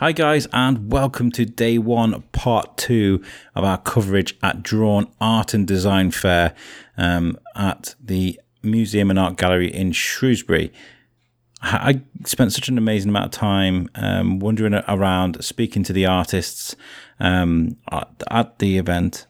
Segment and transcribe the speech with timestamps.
[0.00, 3.22] Hi, guys, and welcome to day one, part two
[3.54, 6.54] of our coverage at Drawn Art and Design Fair
[6.96, 10.72] um, at the Museum and Art Gallery in Shrewsbury.
[11.60, 16.74] I spent such an amazing amount of time um, wandering around, speaking to the artists
[17.18, 19.26] um, at, at the event,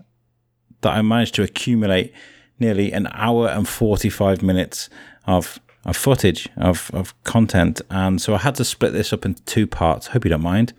[0.82, 2.14] that I managed to accumulate
[2.60, 4.88] nearly an hour and 45 minutes
[5.26, 7.80] of of footage of, of content.
[7.90, 10.08] And so I had to split this up into two parts.
[10.08, 10.72] Hope you don't mind.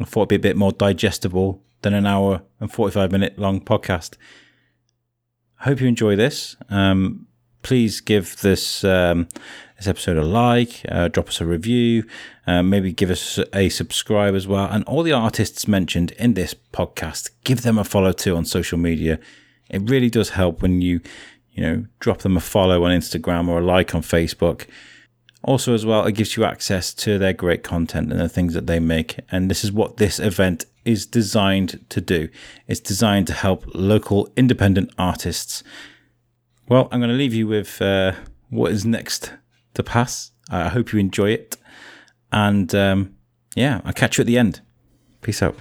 [0.00, 3.60] I thought it'd be a bit more digestible than an hour and 45 minute long
[3.60, 4.16] podcast.
[5.58, 6.56] Hope you enjoy this.
[6.68, 7.26] Um,
[7.62, 9.28] please give this um,
[9.76, 12.04] this episode a like, uh, drop us a review,
[12.46, 14.66] uh, maybe give us a subscribe as well.
[14.66, 18.78] And all the artists mentioned in this podcast, give them a follow too on social
[18.78, 19.18] media.
[19.70, 21.00] It really does help when you
[21.54, 24.66] you know, drop them a follow on Instagram or a like on Facebook.
[25.42, 28.66] Also, as well, it gives you access to their great content and the things that
[28.66, 29.20] they make.
[29.30, 32.28] And this is what this event is designed to do.
[32.66, 35.62] It's designed to help local independent artists.
[36.68, 38.12] Well, I'm going to leave you with uh,
[38.50, 39.32] what is next
[39.74, 40.30] to pass.
[40.50, 41.56] I hope you enjoy it.
[42.32, 43.14] And um,
[43.54, 44.60] yeah, I'll catch you at the end.
[45.20, 45.56] Peace out.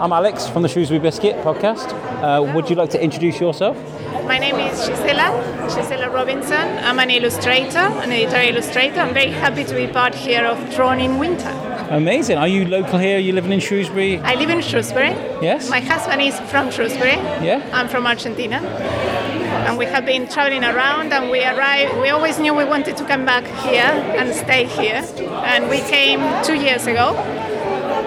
[0.00, 1.92] I'm Alex from the Shrewsbury Biscuit podcast.
[2.22, 3.76] Uh, would you like to introduce yourself?
[4.24, 6.78] My name is Gisela, Gisela Robinson.
[6.78, 8.98] I'm an illustrator, an editorial illustrator.
[8.98, 11.50] I'm very happy to be part here of Drawn in Winter.
[11.90, 12.38] Amazing.
[12.38, 13.18] Are you local here?
[13.18, 14.16] Are you living in Shrewsbury?
[14.20, 15.10] I live in Shrewsbury.
[15.42, 15.68] Yes.
[15.68, 17.16] My husband is from Shrewsbury.
[17.44, 17.68] Yeah.
[17.74, 18.56] I'm from Argentina.
[18.56, 23.04] And we have been traveling around and we arrived, we always knew we wanted to
[23.04, 25.04] come back here and stay here.
[25.44, 27.16] And we came two years ago.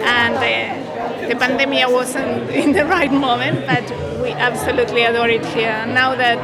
[0.05, 0.82] And uh,
[1.27, 3.83] the pandemic wasn't in the right moment, but
[4.21, 5.85] we absolutely adore it here.
[5.85, 6.41] Now that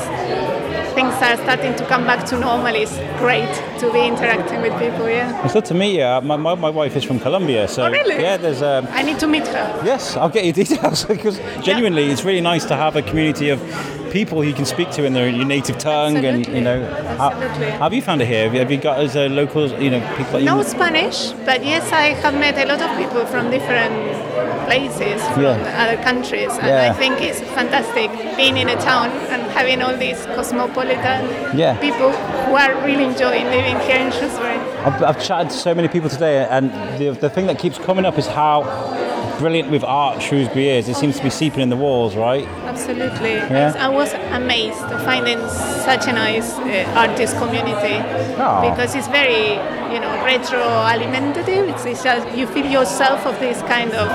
[0.94, 5.09] things are starting to come back to normal, it's great to be interacting with people.
[5.09, 5.44] Yeah.
[5.44, 6.22] It's good to meet you.
[6.22, 8.22] My, my, my wife is from Colombia, so oh, really?
[8.22, 8.62] yeah, there's.
[8.62, 9.81] Um, I need to meet her.
[9.85, 12.12] Yes, I'll get you details because genuinely, yeah.
[12.12, 13.59] it's really nice to have a community of
[14.11, 16.45] people you can speak to in their your native tongue, Absolutely.
[16.45, 16.81] and you know.
[16.83, 17.69] Absolutely.
[17.71, 18.43] How, have you found it here?
[18.45, 20.39] Have you, have you got as uh, a locals, you know, people?
[20.41, 23.93] no Spanish, but yes, I have met a lot of people from different
[24.65, 25.83] places, from Yeah.
[25.83, 26.91] other countries, and Yeah.
[26.91, 31.75] I think it's fantastic being in a town and having all these cosmopolitan Yeah.
[31.77, 32.11] people
[32.45, 34.57] who are really enjoying living here in Shrewsbury.
[34.85, 38.05] I've, I've chatted to so many people today, and the, the thing that keeps coming
[38.05, 38.63] up is how
[39.39, 40.87] brilliant with art Shrewsbury is.
[40.89, 42.45] It seems to be seeping in the walls, right?
[42.79, 43.34] Absolutely.
[43.35, 43.75] Yeah.
[43.78, 45.40] I was amazed finding
[45.84, 47.95] such a nice uh, artist community
[48.40, 48.69] Aw.
[48.69, 49.59] because it's very,
[49.94, 51.68] you know, retro-alimentative.
[51.68, 54.07] It's, it's just you feel yourself of this kind of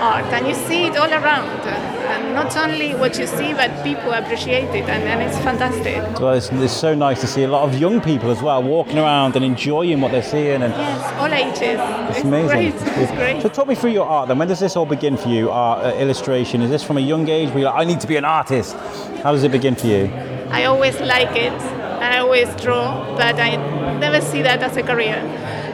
[0.00, 1.60] art and you see it all around.
[2.04, 5.96] And not only what you see, but people appreciate it and, and it's fantastic.
[6.20, 8.98] Well, it's, it's so nice to see a lot of young people as well walking
[8.98, 10.62] around and enjoying what they're seeing.
[10.62, 12.16] And Yes, all ages.
[12.16, 12.48] It's amazing.
[12.48, 12.74] Great.
[12.74, 13.42] It's great.
[13.42, 14.38] So talk me through your art then.
[14.38, 15.50] When does this all begin for you?
[15.50, 16.62] Art, uh, illustration?
[16.62, 18.74] Is this from a young age where you're like, I need to be an artist?
[19.22, 20.10] How does it begin for you?
[20.50, 21.52] I always like it.
[21.52, 23.56] I always draw, but I
[23.98, 25.16] never see that as a career.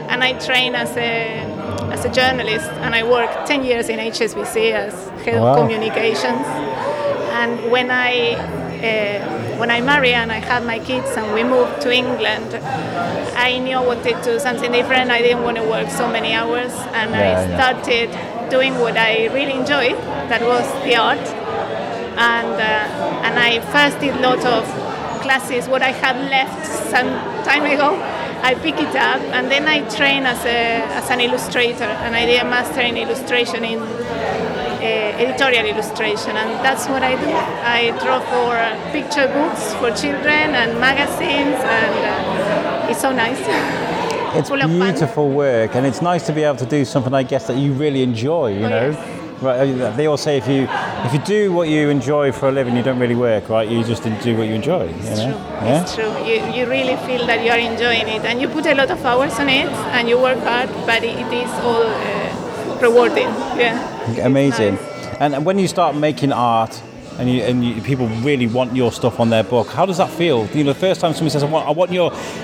[0.09, 1.50] And I train as a
[2.01, 4.93] as a journalist, and I worked 10 years in HSBC as
[5.25, 5.53] head Wow.
[5.53, 6.45] of communications.
[7.39, 8.33] And when I
[8.81, 12.49] uh, when I married and I had my kids and we moved to England,
[13.35, 15.11] I knew I wanted to do something different.
[15.11, 17.55] I didn't want to work so many hours, and Yeah, I yeah.
[17.57, 18.09] started
[18.49, 19.97] doing what I really enjoyed.
[20.31, 21.25] That was the art
[22.17, 24.63] and uh, and I first did a lot of
[25.21, 27.09] classes what I had left some
[27.49, 27.89] time ago.
[28.43, 30.59] I pick it up and then I train as a
[30.99, 36.49] as an illustrator and I did a master in illustration in uh, editorial illustration and
[36.65, 37.31] that's what I do.
[37.77, 38.51] I draw for
[38.91, 43.39] picture books for children and magazines and uh, it's so nice.
[44.33, 47.47] It's Full beautiful work, and it's nice to be able to do something, I guess,
[47.47, 48.53] that you really enjoy.
[48.59, 49.41] You Oh, know, yes.
[49.41, 49.81] right?
[49.81, 50.67] uh, They all say if you
[51.05, 53.67] if you do what you enjoy for a living, you don't really work, right?
[53.67, 54.83] You just do what you enjoy.
[54.85, 55.31] You It's know?
[55.31, 55.41] true.
[55.67, 55.81] Yeah.
[55.81, 56.11] It's true.
[56.25, 59.03] You, you really feel that you are enjoying it, and you put a lot of
[59.05, 63.29] hours on it, and you work hard, but it, it is all uh, rewarding.
[63.57, 64.25] Yeah.
[64.25, 64.75] Amazing.
[64.75, 65.15] nice.
[65.19, 66.81] And when you start making art,
[67.19, 70.09] and you, and you, people really want your stuff on their book, how does that
[70.09, 70.47] feel?
[70.55, 72.03] You know, the first time somebody says, "I want, I want you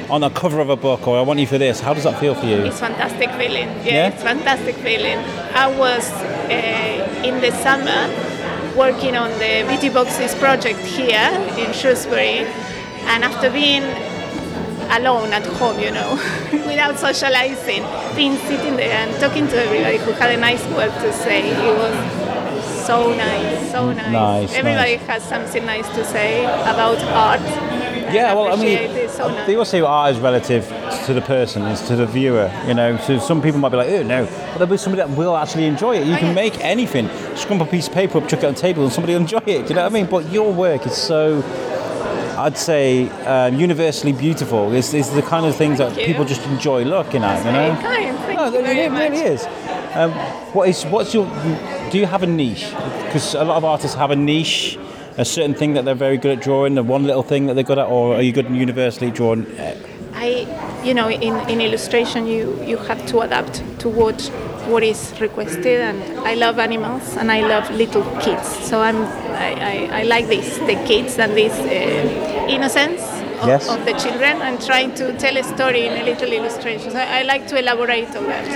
[0.09, 2.19] on the cover of a book," or "I want you for this," how does that
[2.19, 2.57] feel for you?
[2.57, 3.69] It's fantastic feeling.
[3.83, 4.07] Yeah, Yeah?
[4.09, 5.18] it's fantastic feeling.
[5.56, 8.09] I was uh, in the summer
[8.77, 12.45] working on the BT Boxes project here in Shrewsbury,
[13.09, 13.83] and after being
[14.91, 16.12] alone at home, you know,
[16.51, 17.83] without socializing,
[18.15, 21.77] being sitting there and talking to everybody who had a nice word to say, it
[21.77, 24.12] was so nice, so nice.
[24.12, 25.07] Nice, everybody nice.
[25.07, 27.96] has something nice to say about art.
[28.13, 29.57] Yeah, well, I mean, so they nice.
[29.57, 30.68] also say art is relative
[31.06, 32.51] to the person, is to the viewer.
[32.68, 35.18] You know, so some people might be like, "Oh no," but there'll be somebody that
[35.18, 36.07] will actually enjoy it.
[36.07, 36.33] You Oh, can yeah.
[36.33, 39.13] make anything, scrump a piece of paper up, chuck it on the table, and somebody
[39.13, 39.44] will enjoy it.
[39.45, 40.06] Do you know what I mean?
[40.06, 41.44] But your work is so.
[42.38, 44.71] I'd say um, universally beautiful.
[44.74, 46.06] It's, it's the kind of things that you.
[46.06, 47.44] people just enjoy looking at.
[47.44, 49.12] You know, Thank no, you it, it really much.
[49.13, 49.45] is.
[49.95, 50.12] Um,
[50.54, 51.25] what is what's your?
[51.92, 52.68] Do you have a niche?
[53.06, 54.77] Because a lot of artists have a niche,
[55.18, 57.64] a certain thing that they're very good at drawing, the one little thing that they're
[57.64, 59.46] good at, or are you good in universally drawing?
[60.14, 64.22] I, you know, in, in illustration, you, you have to adapt to what
[64.68, 68.48] what is requested, and I love animals and I love little kids.
[68.68, 73.02] So I'm I, I, I like this the kids and this uh, innocence
[73.42, 73.69] of, Yes.
[73.69, 76.96] of the children and trying to tell a story in a little illustrations.
[76.96, 78.48] I, I like to elaborate on that,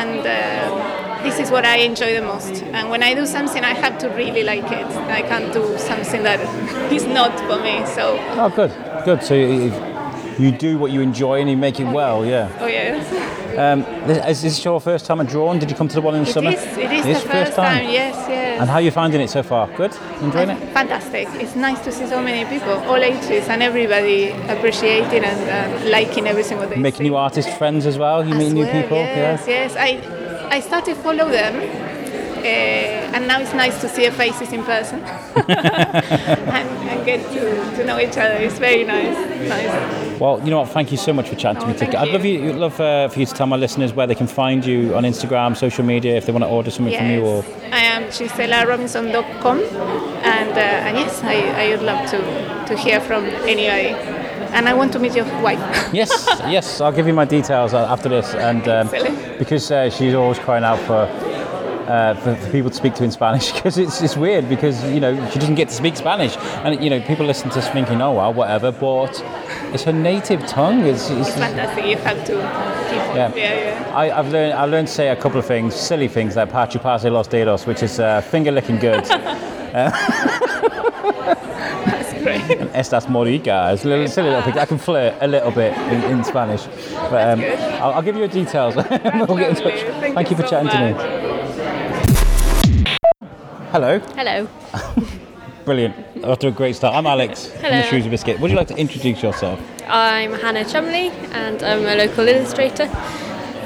[0.00, 0.26] and.
[0.26, 3.98] Uh, this is what I enjoy the most, and when I do something, I have
[3.98, 4.86] to really like it.
[5.18, 6.40] I can't do something that
[6.92, 7.84] is not for me.
[7.86, 8.72] So, Oh, good,
[9.04, 9.22] good.
[9.22, 9.72] So you,
[10.38, 12.48] you do what you enjoy and you make it well, yeah.
[12.60, 13.06] oh yes.
[13.58, 15.58] Um, this, is this your first time at Drawn?
[15.58, 16.50] Did you come to the one in the It summer?
[16.50, 16.62] is.
[16.78, 17.84] It is It the first time.
[17.90, 18.60] Yes, yes.
[18.60, 19.66] And how are you finding it so far?
[19.76, 19.92] Good?
[20.22, 20.58] Enjoying it?
[20.72, 21.28] Fantastic.
[21.34, 25.40] It's nice to see so many people, all ages, and everybody appreciating and
[25.84, 27.04] uh, liking everything what they Making see.
[27.10, 28.24] new artist friends as well?
[28.24, 28.98] You As meet new well, people?
[28.98, 29.76] Yes, yes.
[29.76, 30.00] I,
[30.50, 34.98] I started follow them, uh, and now it's nice to see their faces in person
[35.48, 38.34] and, and get to, to know each other.
[38.34, 39.16] It's very nice.
[39.48, 40.20] Nice.
[40.20, 40.70] Well, you know what?
[40.70, 41.96] Thank you so much for chatting Oh, to me.
[41.96, 44.64] I'd love you, love uh, for you to tell my listeners where they can find
[44.64, 47.24] you on Instagram, social media, if they want to order something from you.
[47.24, 52.18] Or Yes, I am GiselaRobinson.com, and, uh, and yes, I, I would love to,
[52.66, 54.19] to hear from anybody.
[54.52, 55.58] And I want to meet your wife.
[55.92, 58.88] yes, yes, I'll give you my details after this, and um,
[59.38, 61.06] because uh, she's always crying out for,
[61.90, 65.00] uh, for for people to speak to in Spanish, because it's it's weird because you
[65.00, 68.00] know she doesn't get to speak Spanish, and you know people listen to us thinking,
[68.02, 69.22] oh well, whatever, but
[69.72, 70.80] it's her native tongue.
[70.84, 71.86] It's, it's, It's fantastic.
[71.86, 73.32] You have to keep Yeah.
[73.34, 73.92] yeah, yeah.
[73.96, 76.80] I, I've learned I learned to say a couple of things, silly things like "Pachu
[76.82, 79.04] pase los dedos," which is uh, finger licking good.
[82.24, 82.58] That's great.
[82.74, 84.56] Estas moricas, little, silly little things.
[84.56, 86.66] I can flirt a little bit in, in Spanish,
[87.10, 87.40] but um.
[87.80, 88.76] I'll, I'll give you your details.
[88.76, 89.80] we'll get in touch.
[90.00, 90.92] Thank, Thank you for so chatting to me.
[93.72, 94.48] Hello, Hello.
[95.64, 95.94] brilliant.
[96.24, 97.82] After a great start, I'm Alex from the Hello.
[97.82, 98.40] Shrewsbury Biscuit.
[98.40, 99.60] Would you like to introduce yourself?
[99.86, 102.86] I'm Hannah Chumbley and I'm a local illustrator.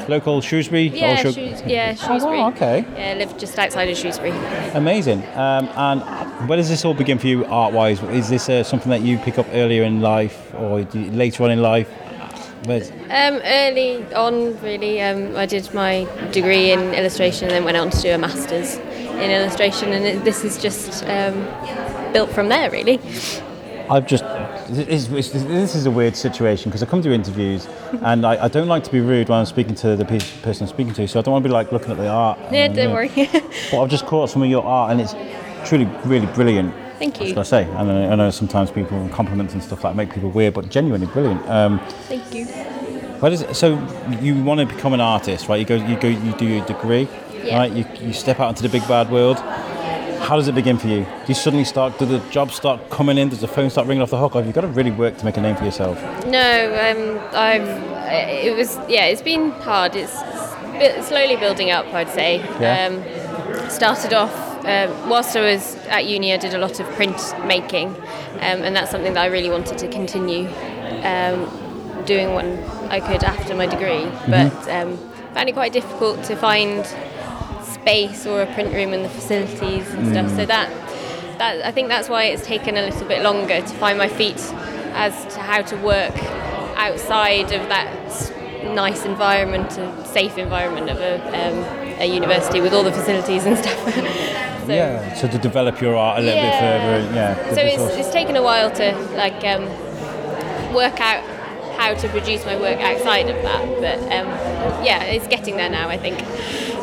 [0.08, 0.88] Local Shrewsbury?
[0.88, 2.38] Yeah, Shrew- Shrews- yeah Shrewsbury.
[2.38, 2.84] Oh, okay.
[2.96, 4.30] Yeah, I live just outside of Shrewsbury.
[4.74, 5.22] Amazing.
[5.34, 8.02] Um, and where does this all begin for you art-wise?
[8.04, 11.50] Is this uh, something that you pick up earlier in life or you- later on
[11.50, 11.88] in life?
[12.66, 17.90] Um, early on, really, um, I did my degree in illustration and then went on
[17.90, 21.46] to do a master's in illustration, and it, this is just um,
[22.14, 22.98] built from there, really.
[23.90, 24.24] I've just.
[24.68, 27.66] This, this, this is a weird situation because I come to interviews
[28.02, 30.66] and I, I don't like to be rude when I'm speaking to the pe- person
[30.66, 32.38] I'm speaking to, so I don't want to be like looking at the art.
[32.50, 33.10] Yeah, and, don't worry.
[33.70, 35.14] But I've just caught some of your art and it's
[35.68, 36.74] truly, really brilliant.
[36.98, 37.38] Thank you.
[37.38, 37.64] I say?
[37.64, 40.70] And I, I know sometimes people compliments and stuff like that make people weird, but
[40.70, 41.46] genuinely brilliant.
[41.48, 41.78] Um,
[42.08, 42.46] Thank you.
[43.20, 43.54] what is it?
[43.56, 43.74] So
[44.20, 45.56] you want to become an artist, right?
[45.60, 47.06] You go, you go, you do your degree,
[47.42, 47.58] Yeah.
[47.58, 47.72] right?
[47.72, 49.36] You, you step out into the big bad world.
[50.24, 51.04] How does it begin for you?
[51.04, 51.98] Do you suddenly start?
[51.98, 53.28] Do the jobs start coming in?
[53.28, 54.34] Does the phone start ringing off the hook?
[54.34, 55.98] Or have you got to really work to make a name for yourself?
[56.24, 57.68] No, um, I've.
[58.46, 59.04] It was yeah.
[59.04, 59.94] It's been hard.
[59.94, 60.14] It's
[61.06, 61.84] slowly building up.
[61.92, 62.38] I'd say.
[62.58, 62.86] Yeah.
[62.86, 66.32] Um, started off um, whilst I was at uni.
[66.32, 69.76] I did a lot of print making, um, and that's something that I really wanted
[69.76, 70.48] to continue
[71.02, 74.10] um, doing when I could after my degree.
[74.26, 74.96] But um,
[75.34, 76.86] found it quite difficult to find
[77.84, 80.30] space or a print room and the facilities and stuff.
[80.30, 80.70] So that
[81.38, 84.40] that I think that's why it's taken a little bit longer to find my feet
[84.94, 86.16] as to how to work
[86.76, 87.88] outside of that
[88.72, 91.58] nice environment and safe environment of a, um,
[92.00, 93.78] a university with all the facilities and stuff.
[94.66, 95.14] so, yeah.
[95.14, 97.54] So to develop your art a little bit further, yeah.
[97.54, 99.64] So it's, it's taken a while to like um,
[100.72, 101.22] work out
[101.76, 104.28] how to produce my work outside of that, but um,
[104.84, 105.88] yeah, it's getting there now.
[105.88, 106.18] I think.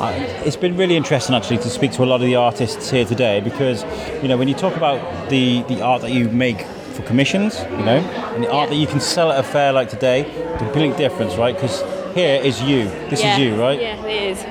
[0.02, 0.14] I-
[0.46, 3.40] it's been really interesting actually to speak to a lot of the artists here today
[3.40, 3.84] because
[4.22, 7.86] you know when you talk about the the art that you make for commissions, you
[7.86, 8.00] know,
[8.36, 10.26] and the art that you can sell at a fair like today,
[10.58, 11.56] complete difference, right?
[11.56, 11.82] Because
[12.14, 12.86] here is you.
[13.10, 13.34] This yeah.
[13.34, 13.80] is you, right?
[13.80, 14.44] Yeah, it is.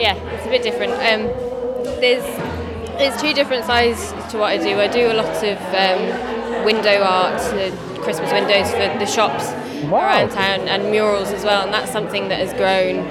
[0.00, 0.92] Yeah, it's a bit different.
[0.92, 1.22] Um,
[2.00, 2.24] there's
[3.00, 4.78] It's two different sides to what I do.
[4.78, 7.70] I do a lot of um, window art, uh,
[8.08, 9.44] Christmas windows for the shops
[9.84, 10.06] Wow.
[10.08, 11.62] around town, and murals as well.
[11.62, 13.04] And that's something that has grown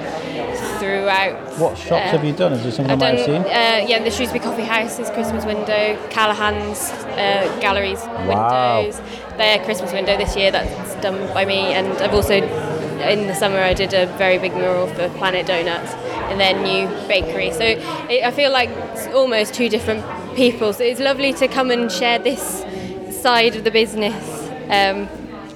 [0.80, 1.34] throughout.
[1.58, 2.52] What shops uh, have you done?
[2.52, 3.42] Is there something I've might done, have seen?
[3.42, 8.80] uh, yeah, the Shrewsbury Coffee House is Christmas window, Callahan's uh, galleries Wow.
[8.82, 9.00] windows,
[9.36, 13.58] their Christmas window this year that's done by me, and I've also in the summer
[13.60, 15.92] I did a very big mural for Planet Donuts
[16.32, 17.52] in their new bakery.
[17.52, 20.72] So it, I feel like it's almost two different people.
[20.72, 22.64] So it's lovely to come and share this
[23.22, 24.47] side of the business.
[24.68, 25.08] Um,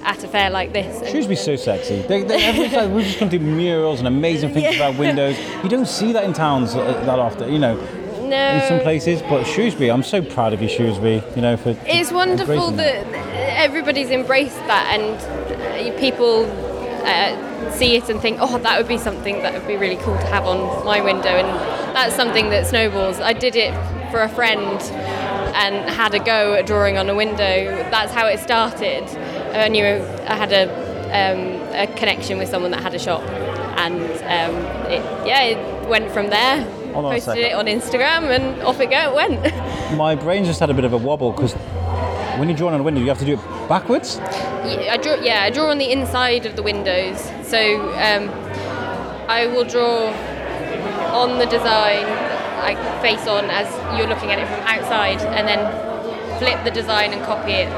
[0.05, 2.01] at a fair like this, Shrewsbury's so sexy.
[2.01, 4.87] They, they, every time we've just come to murals and amazing things Yeah.
[4.87, 5.37] about windows.
[5.63, 7.75] You don't see that in towns uh, that often, you know,
[8.21, 9.21] no, in some places.
[9.21, 11.23] But Shrewsbury, I'm so proud of you, Shrewsbury.
[11.35, 15.15] You know, for It's wonderful embracing that everybody's embraced that and
[15.95, 16.45] uh, people
[17.05, 20.15] uh, see it and think, oh, that would be something that would be really cool
[20.17, 21.29] to have on my window.
[21.29, 21.47] And
[21.95, 23.19] that's something that snowballs.
[23.21, 23.73] I did it
[24.11, 24.79] for a friend
[25.53, 27.65] and had a go at drawing on a window.
[27.89, 29.03] That's how it started.
[29.55, 30.69] I knew I had a,
[31.13, 33.21] um, a connection with someone that had a shop.
[33.77, 34.55] And um,
[34.91, 36.61] it, yeah, it went from there.
[36.93, 39.97] Hold Posted it on Instagram and off it go, it went.
[39.97, 41.53] My brain just had a bit of a wobble because
[42.37, 44.17] when you draw on a window, you have to do it backwards.
[44.17, 45.15] Yeah, I draw.
[45.15, 47.19] Yeah, I draw on the inside of the windows.
[47.47, 48.29] So um,
[49.29, 50.07] I will draw
[51.13, 52.05] on the design,
[52.63, 53.67] like face on, as
[53.97, 55.61] you're looking at it from outside, and then
[56.39, 57.69] flip the design and copy it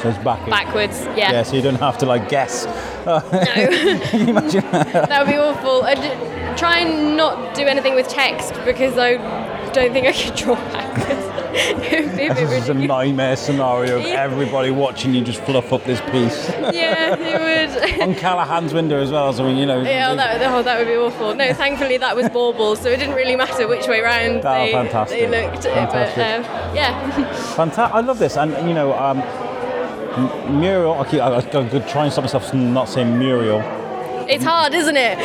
[0.00, 0.50] So it's backwards.
[0.50, 1.00] backwards.
[1.16, 1.32] Yeah.
[1.32, 2.66] Yeah, so you don't have to like guess.
[3.04, 4.92] No, imagine that?
[5.08, 5.82] that would be awful.
[5.82, 9.16] I d- try and not do anything with text because I
[9.72, 11.26] don't think I could draw backwards.
[11.54, 15.40] It would be a bit This is a nightmare scenario of everybody watching you just
[15.42, 16.50] fluff up this piece.
[16.72, 18.00] Yeah, it would.
[18.08, 19.82] on Callahan's window as well, so I mean, you know.
[19.82, 21.34] Yeah, that, oh, that would be awful.
[21.34, 24.72] No, thankfully that was bauble, so it didn't really matter which way round Oh, they,
[24.72, 25.30] fantastic.
[25.30, 25.64] they looked.
[25.64, 26.16] Fantastic.
[26.46, 27.10] But um, yeah,
[27.54, 27.94] Fantastic.
[27.94, 31.00] I love this, and you know, um, m- mural.
[31.00, 33.60] I keep, I, I gotta try and stop myself from not saying Muriel.
[34.28, 35.18] It's hard, isn't it?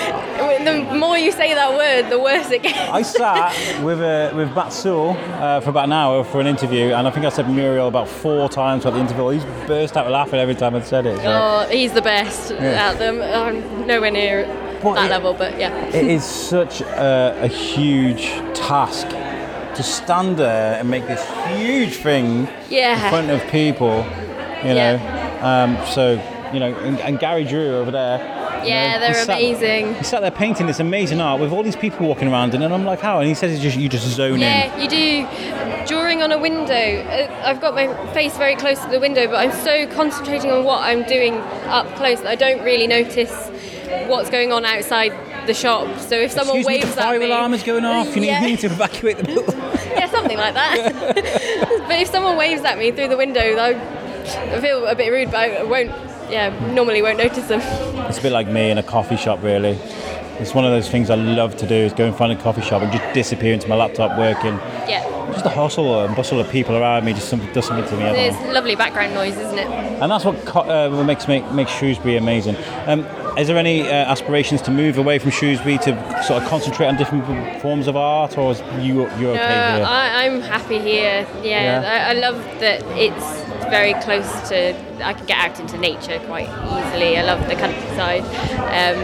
[0.66, 2.78] The more you say that word, the worse it gets.
[2.78, 5.12] I sat with uh, with Sewell
[5.42, 8.08] uh, for about an hour for an interview, and I think I said Muriel about
[8.08, 9.30] four times throughout the interview.
[9.30, 11.18] He's burst out laughing every time I said it.
[11.18, 12.90] so- Oh, he's the best Yeah.
[12.92, 13.22] at them.
[13.22, 14.46] I'm nowhere near
[14.84, 15.74] But that it- level, but yeah.
[15.88, 21.24] it is such a, a huge task to stand there and make this
[21.56, 23.02] huge thing Yeah.
[23.04, 23.98] in front of people,
[24.64, 24.96] you know.
[25.00, 25.24] Yeah.
[25.42, 26.20] Um, so,
[26.54, 28.18] you know, and, and Gary Drew over there.
[28.64, 29.96] You Yeah, know, they're sat- amazing.
[29.96, 32.86] He sat there painting this amazing art with all these people walking around, and I'm
[32.86, 33.20] like, how?
[33.20, 34.40] And he says, it's just you just zone in.
[34.42, 35.86] Yeah, you do.
[35.88, 39.36] Drawing on a window, uh, I've got my face very close to the window, but
[39.36, 41.36] I'm so concentrating on what I'm doing
[41.68, 43.32] up close that I don't really notice
[44.08, 45.14] what's going on outside
[45.48, 45.88] the shop.
[46.00, 48.14] So if someone Excuse me, waves the fire at me, alarm is going off.
[48.16, 48.40] You need, Yeah.
[48.42, 49.58] need to evacuate the building.
[49.58, 50.94] yeah, something like that.
[51.88, 55.38] but if someone waves at me through the window, I feel a bit rude, but
[55.52, 55.92] I won't.
[56.30, 57.62] Yeah, normally won't notice them.
[58.08, 59.78] It's a bit like me in a coffee shop, really.
[60.40, 62.62] It's one of those things I love to do is go and find a coffee
[62.62, 64.54] shop and just disappear into my laptop working.
[64.88, 67.98] Yeah, Just the hustle and bustle of people around me just something, does something to
[67.98, 68.04] me.
[68.20, 69.68] It's lovely background noise, isn't it?
[69.68, 72.56] And that's what co- uh, makes make, makes Shrewsbury amazing.
[72.86, 73.06] Um,
[73.38, 76.98] is there any uh, aspirations to move away from Shrewsbury to sort of concentrate on
[76.98, 79.86] different forms of art, or is you you're okay here?
[79.86, 81.28] I, I'm happy here.
[81.44, 82.08] Yeah, Yeah.
[82.08, 84.76] I, I love that it's very close to.
[85.06, 87.18] I can get out into nature quite easily.
[87.18, 88.24] I love the countryside.
[88.24, 88.98] Um,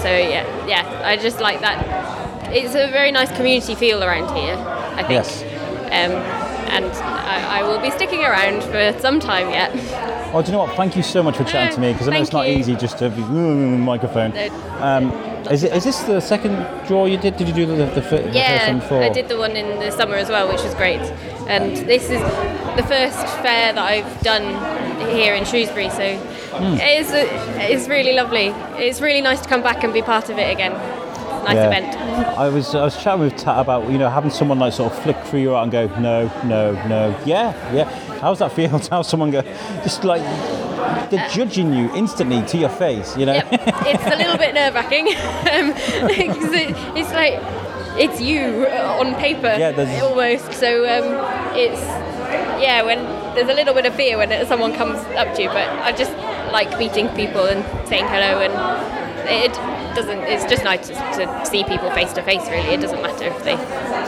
[0.00, 2.52] so yeah, yeah, I just like that.
[2.52, 4.56] It's a very nice community feel around here.
[4.56, 5.10] I think.
[5.10, 5.42] Yes.
[5.90, 9.70] Um, and I, I will be sticking around for some time yet.
[10.32, 10.76] Oh, do you know what?
[10.76, 12.56] Thank you so much for chatting to me because I know it's not you.
[12.58, 14.32] easy just to be mm, microphone.
[14.80, 15.10] Um,
[15.50, 16.54] is, it, is this the second
[16.86, 17.36] draw you did?
[17.36, 19.02] Did you do the, the, the first one before?
[19.02, 21.00] I did the one in the summer as well, which was great.
[21.48, 22.20] And this is
[22.76, 24.44] the first fair that I've done
[25.10, 26.16] here in Shrewsbury, so
[26.48, 26.74] Hmm.
[26.74, 28.48] it is it's really lovely.
[28.82, 30.72] It's really nice to come back and be part of it again.
[31.44, 31.66] Nice Yeah.
[31.70, 32.38] event.
[32.38, 34.98] I was I was chatting with Tat about you know having someone like sort of
[35.02, 37.84] flick through your art and go no no no yeah yeah.
[37.84, 39.42] how How's that feel to have someone go
[39.82, 40.22] just like
[41.10, 43.34] they're judging you instantly to your face, you know?
[43.34, 43.46] Yep.
[43.52, 45.08] it's a little bit nerve wracking
[45.52, 45.72] um,
[46.06, 47.34] because it, it's like
[47.98, 50.52] it's you on paper Yeah, there's- almost.
[50.52, 51.80] So um, it's
[52.62, 52.98] yeah when
[53.34, 56.12] there's a little bit of fear when someone comes up to you, but I just
[56.52, 58.52] like meeting people and saying hello and
[59.28, 59.52] it
[59.94, 60.18] doesn't.
[60.20, 62.42] It's just nice to, to see people face to face.
[62.48, 63.56] Really, it doesn't matter if they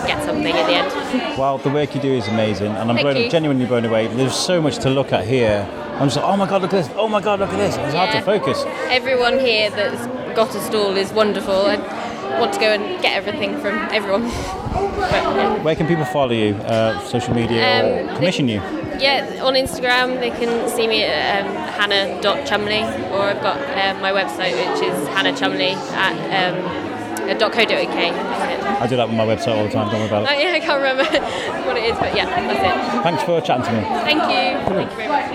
[0.06, 0.90] get something in the end.
[1.38, 3.30] Well, the work you do is amazing, and I'm Thank blown, you.
[3.30, 4.08] genuinely blown away.
[4.08, 5.66] There's so much to look at here.
[5.94, 6.90] I'm just like, oh my god, look at this!
[6.96, 7.76] Oh my god, look at this!
[7.76, 8.62] It's hard to focus.
[8.90, 10.06] Everyone here that's
[10.36, 11.54] got a stall is wonderful.
[11.66, 14.30] I want to go and get everything from everyone.
[15.00, 15.62] But, yeah.
[15.62, 16.54] Where can people follow you?
[16.54, 18.60] Uh, social media or Um, commission you?
[19.00, 24.12] Yeah, on Instagram they can see me at um, hannah.chumbley or I've got um, my
[24.12, 26.90] website which is hannahchumbley at um,
[27.30, 27.66] at .co.uk.
[27.66, 28.82] That's it.
[28.82, 29.88] I do that with my website all the time.
[29.90, 30.42] Don't worry about Oh it.
[30.42, 31.04] yeah, I can't remember
[31.66, 33.02] what it is, but yeah, that's it.
[33.02, 33.80] Thanks for chatting to me.
[34.04, 34.74] Thank you.
[34.74, 35.30] Thank you very much.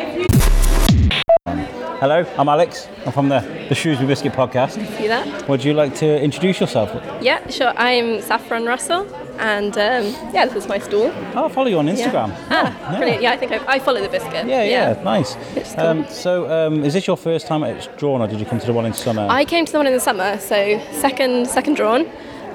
[1.99, 2.87] Hello, I'm Alex.
[3.05, 4.73] I'm from the, the Shrewsbury Biscuit podcast.
[4.97, 5.47] See that?
[5.49, 6.91] Would you like to introduce yourself?
[7.23, 7.73] Yeah, sure.
[7.77, 9.05] I'm Saffron Russell,
[9.39, 11.11] and um, yeah, this is my stall.
[11.35, 12.31] I'll follow you on Instagram.
[12.49, 12.97] Ah, yeah.
[12.97, 13.21] brilliant.
[13.21, 14.47] Yeah, I think I, I follow the biscuit.
[14.47, 15.35] Yeah, yeah, nice.
[15.75, 15.85] Cool.
[15.85, 18.65] Um, so, um, is this your first time at Drawn, or did you come to
[18.65, 19.27] the one in summer?
[19.29, 22.05] I came to the one in the summer, so second second drawn,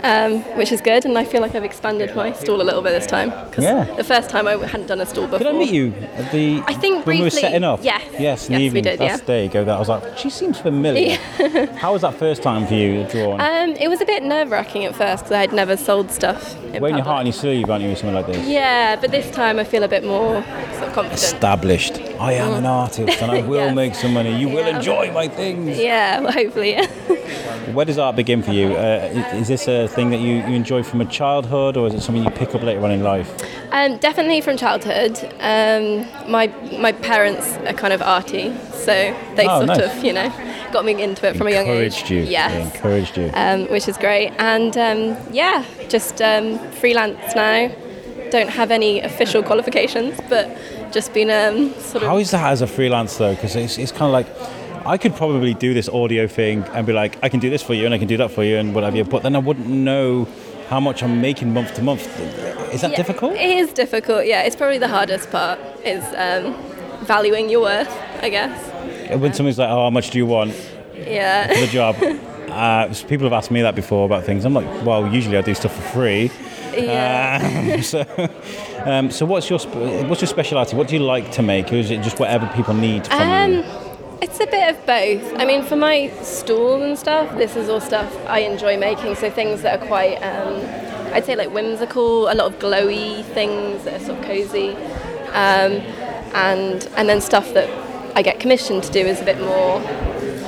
[0.03, 2.91] um, which is good, and I feel like I've expanded my stall a little bit
[2.91, 3.31] this time.
[3.53, 3.85] 'cause Yeah.
[3.97, 5.39] The first time I hadn't done a stall before.
[5.39, 6.63] Did I meet you at the?
[6.67, 7.81] I think when we were briefly, setting up.
[7.83, 8.03] yes.
[8.19, 8.85] Yes, in the Yes, we evening.
[8.85, 9.25] did, That's yeah.
[9.27, 9.65] there you go.
[9.65, 11.17] That I was like, she seems familiar.
[11.77, 13.41] How was that first time for you Drawn?
[13.41, 16.57] Um, it was a bit nerve wracking at first because I had never sold stuff.
[16.73, 18.47] In your heart on your sleeve, aren't you, or something like this?
[18.47, 20.43] Yeah, but this time I feel a bit more
[20.75, 21.13] sort of confident.
[21.23, 22.01] Established.
[22.21, 23.75] I am an artist, and I will Yes.
[23.75, 24.35] make some money.
[24.37, 24.77] You will Yeah.
[24.77, 25.79] enjoy my things.
[25.79, 26.87] Yeah, well, hopefully, yeah.
[27.73, 28.73] Where does art begin for you?
[28.75, 32.01] Uh, is this a thing that you, you enjoy from a childhood, or is it
[32.01, 33.29] something you pick up later on in life?
[33.73, 35.19] Um, definitely from childhood.
[35.41, 36.47] Um, my
[36.79, 38.93] my parents are kind of arty, so
[39.37, 39.97] they Oh, sort nice.
[39.99, 40.29] of you know
[40.73, 41.95] got me into it from a young age.
[41.99, 42.21] Encouraged you.
[42.23, 42.53] Yes.
[42.53, 43.31] They encouraged you.
[43.35, 47.71] Um, which is great, and um, yeah, just um, freelance now.
[48.31, 50.47] Don't have any official qualifications, but
[50.93, 52.09] just been um, sort of.
[52.11, 53.35] How is that as a freelance though?
[53.35, 54.29] Because it's, it's kind of like
[54.87, 57.75] I could probably do this audio thing and be like, I can do this for
[57.75, 60.27] you and I can do that for you and whatever, but then I wouldn't know
[60.69, 62.07] how much I'm making month to month.
[62.73, 63.35] Is that Yeah, difficult?
[63.35, 64.27] It is difficult.
[64.27, 66.55] Yeah, it's probably the hardest part is um,
[67.05, 67.91] valuing your worth,
[68.23, 68.69] I guess.
[69.21, 70.55] When someone's like, "Oh, how much do you want
[70.97, 71.49] Yeah.
[71.49, 71.97] for the job?"
[72.51, 74.45] Uh, so people have asked me that before about things.
[74.45, 76.33] I'm like, well, usually I do stuff for free.
[76.77, 77.71] yeah.
[77.77, 78.05] Um, so,
[78.85, 80.75] um, so what's your sp- what's your speciality?
[80.75, 83.53] What do you like to make, or is it just whatever people need from Um,
[83.53, 83.63] you?
[84.23, 85.35] It's a bit of both.
[85.41, 89.15] I mean, for my stall and stuff, this is all stuff I enjoy making.
[89.15, 90.61] So things that are quite, um,
[91.15, 94.71] I'd say, like whimsical, a lot of glowy things that are sort of cozy,
[95.33, 95.73] um,
[96.35, 97.69] and and then stuff that
[98.17, 99.81] I get commissioned to do is a bit more,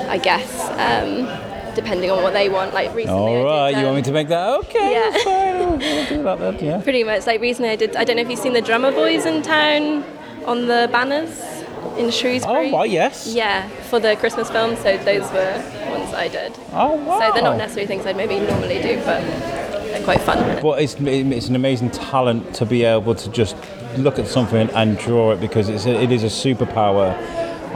[0.08, 2.74] I guess, um, depending on what they want.
[2.74, 4.48] Like recently, All I did, right, you want me um, to make that?
[4.60, 5.24] Okay, yeah.
[5.24, 5.78] fine.
[6.22, 6.64] We'll, that then.
[6.64, 6.80] Yeah.
[6.82, 7.26] Pretty much.
[7.26, 7.96] Like recently, I did.
[7.96, 10.04] I don't know if you've seen the drummer boys in town
[10.44, 11.51] on the banners
[11.96, 12.70] in Shrewsbury.
[12.70, 13.26] Oh, right, yes.
[13.34, 14.76] Yeah, for the Christmas film.
[14.76, 16.56] So those were ones I did.
[16.72, 17.18] Oh, wow.
[17.20, 20.62] So they're not necessarily things I'd maybe normally do, but they're quite fun.
[20.62, 23.56] But it's it's an amazing talent to be able to just
[23.96, 27.14] look at something and draw it because it's a, it is a superpower.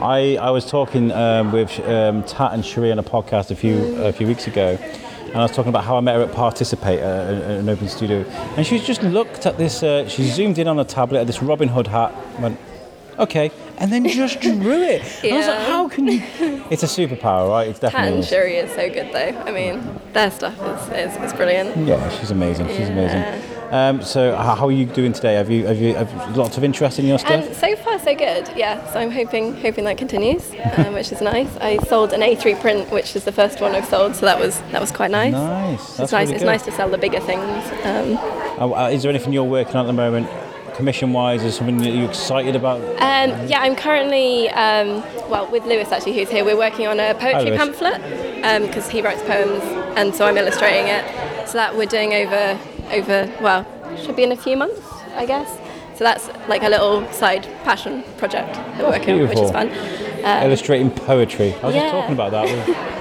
[0.01, 3.95] I, I was talking um, with um, Tat and Cherie on a podcast a few
[4.03, 6.99] a few weeks ago, and I was talking about how I met her at Participate,
[6.99, 8.21] uh, an open studio,
[8.55, 9.81] and she just looked at this.
[9.81, 12.59] Uh, she zoomed in on a tablet at this Robin Hood hat, and went,
[13.17, 15.01] okay, and then just drew it.
[15.23, 15.65] And I was like, Yeah.
[15.65, 16.21] how can you?
[16.69, 17.67] It's a superpower, right?
[17.69, 18.15] It's Tat definitely.
[18.15, 18.29] and is.
[18.29, 19.39] Cherie is so good though.
[19.45, 21.87] I mean, their stuff is, is, is brilliant.
[21.87, 22.67] Yeah, she's amazing.
[22.67, 22.97] She's Yeah.
[22.97, 23.53] amazing.
[23.69, 25.33] Um, so, how, how are you doing today?
[25.33, 27.43] Have you have you have lots of interest in your stuff?
[27.45, 28.49] And so far, so good.
[28.55, 31.53] Yeah, so I'm hoping hoping that continues, um, which is nice.
[31.57, 34.61] I sold an A3 print, which is the first one I've sold, so that was
[34.71, 35.33] that was quite nice.
[35.33, 35.79] Nice.
[35.79, 36.27] That's it's nice.
[36.27, 36.49] really It's good.
[36.49, 37.43] nice to sell the bigger things.
[37.83, 38.17] Um,
[38.57, 40.27] Uh, uh, is there anything you're working on at the moment,
[40.77, 41.43] commission wise?
[41.43, 42.79] Is something that you're excited about?
[42.81, 47.15] Um, yeah, I'm currently, um, well, with Lewis actually, who's here, we're working on a
[47.15, 47.57] poetry Lewis.
[47.57, 48.01] pamphlet
[48.67, 49.63] because he writes poems
[49.97, 51.03] and so I'm illustrating it.
[51.47, 52.59] So that we're doing over,
[52.91, 53.65] over, well,
[53.97, 54.81] should be in a few months,
[55.15, 55.49] I guess.
[55.97, 59.69] So that's like a little side passion project that we're working on, which is fun.
[60.23, 61.55] Um, Illustrating poetry.
[61.55, 62.47] I was just talking about that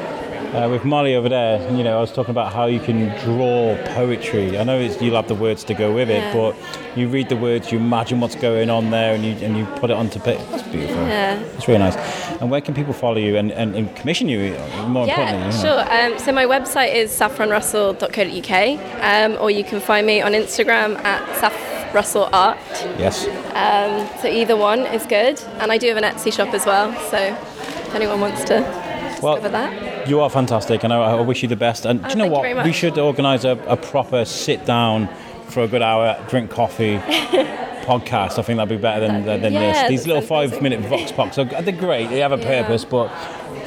[0.54, 1.61] uh, with Molly over there.
[1.72, 4.59] You know, I was talking about how you can draw poetry.
[4.59, 6.32] I know it's, you'll have the words to go with it, Yeah.
[6.32, 6.54] but
[6.96, 9.90] you read the words, you imagine what's going on there, and you and you put
[9.90, 10.42] it onto paper.
[10.50, 10.96] That's beautiful.
[11.06, 11.38] Yeah.
[11.56, 11.96] It's really nice.
[12.40, 14.50] And where can people follow you and, and, and commission you?
[14.87, 16.12] More importantly, Yeah, sure.
[16.12, 21.22] Um, so my website is saffronrussell.co.uk, um, or you can find me on Instagram at
[21.40, 22.56] saffrusselart.
[22.98, 23.26] Yes.
[23.54, 26.92] Um, so either one is good, and I do have an Etsy shop as well.
[27.11, 28.61] So if anyone wants to
[29.22, 31.85] Well, discover that, You are fantastic, and I, I wish you the best.
[31.85, 32.42] And do you oh, know Oh, you what?
[32.42, 35.09] very we should organise a, a proper sit down
[35.49, 36.99] for a good hour, drink coffee.
[37.87, 38.37] podcast.
[38.38, 39.88] I think that'd be better than than Yeah, this.
[39.88, 42.11] These little five minute vox pops are they're great.
[42.11, 42.62] They have a Yeah.
[42.62, 43.09] purpose, but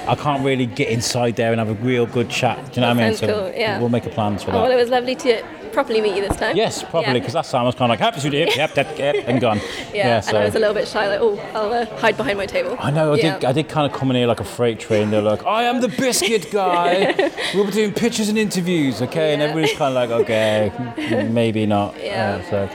[0.10, 2.58] I can't really get inside there and have a real good chat.
[2.74, 3.16] Do you know what I mean?
[3.18, 3.80] Sounds cool, yeah.
[3.80, 6.36] we'll make a plans for Oh, well, it was lovely to properly meet you this
[6.36, 6.56] time.
[6.56, 7.14] Yes, Yeah.
[7.14, 9.16] because last time I was kind of like happy to do it, yep, yep, yep,
[9.28, 9.62] and gone.
[9.94, 10.30] Yeah, so.
[10.30, 12.76] and I was a little bit shy, like, oh, I'll uh, hide behind my table.
[12.80, 13.14] I know.
[13.14, 13.38] I yeah.
[13.38, 13.46] did.
[13.46, 15.12] I did kind of come in here like a freight train.
[15.12, 17.14] They're like, "I am the biscuit guy.
[17.54, 19.50] we'll be doing pictures and interviews, okay?" And Yeah.
[19.50, 22.42] everybody's kind of like, "Okay, maybe not." Yeah.
[22.42, 22.70] Uh, so,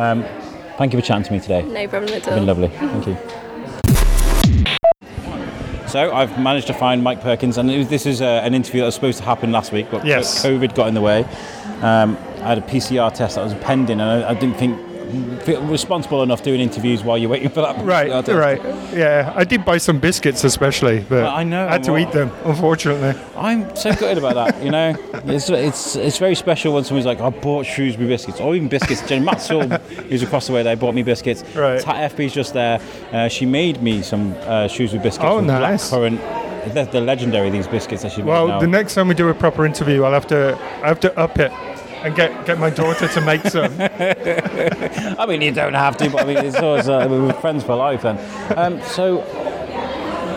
[0.00, 0.24] um,
[0.78, 1.62] thank you for chatting to me today.
[1.62, 2.68] No problem at It's been lovely.
[2.68, 3.16] Thank you.
[5.90, 8.86] So I've managed to find Mike Perkins, and was- this is uh, an interview that
[8.86, 10.44] was supposed to happen last week, but Yes.
[10.44, 11.24] COVID got in the way.
[11.82, 14.78] Um, I had a PCR test that was pending, and I, I didn't think
[15.40, 17.84] feel responsible enough doing interviews while you're waiting for that.
[17.84, 18.62] Right, PCR right.
[18.94, 22.12] Yeah, I did buy some biscuits especially, but I know, I had to well- eat
[22.12, 23.20] them, unfortunately.
[23.36, 24.62] I'm so gutted about that.
[24.62, 24.94] You know,
[25.24, 29.06] it's it's it's very special when someone's like, "I bought Shrewsbury biscuits," or even biscuits.
[29.08, 31.42] Jen Matt Sewell, who's across the way, they bought me biscuits.
[31.54, 31.80] Right.
[31.80, 32.80] Tat FB's just there.
[33.12, 35.24] Uh, she made me some uh, Shrewsbury biscuits.
[35.26, 35.90] Oh, nice.
[35.90, 36.40] Blackcurrant.
[36.74, 37.48] They're, legendary.
[37.50, 40.12] These biscuits that she made Well, the next time we do a proper interview, I'll
[40.12, 41.50] have to I have to up it
[42.04, 43.72] and get get my daughter to make some.
[43.80, 47.76] I mean, you don't have to, but I mean, it's always uh, we're friends for
[47.76, 48.02] life.
[48.02, 48.18] Then,
[48.58, 49.22] um, so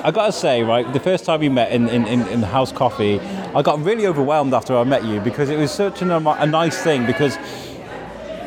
[0.04, 3.19] I gotta say, right, the first time we met in, in, in, in House Coffee,
[3.56, 6.78] I got really overwhelmed after I met you because it was such an, a nice
[6.84, 7.06] thing.
[7.06, 7.38] Because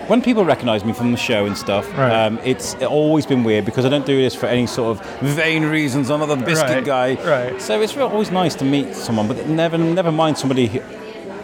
[0.08, 2.12] when people recognise me from the show and stuff, Right.
[2.26, 5.64] um, it's always been weird because I don't do this for any sort of vain
[5.64, 6.10] reasons.
[6.10, 7.62] I'm not the biscuit Right, guy, right.
[7.62, 10.80] So it's real- always nice to meet someone, but never, never mind somebody.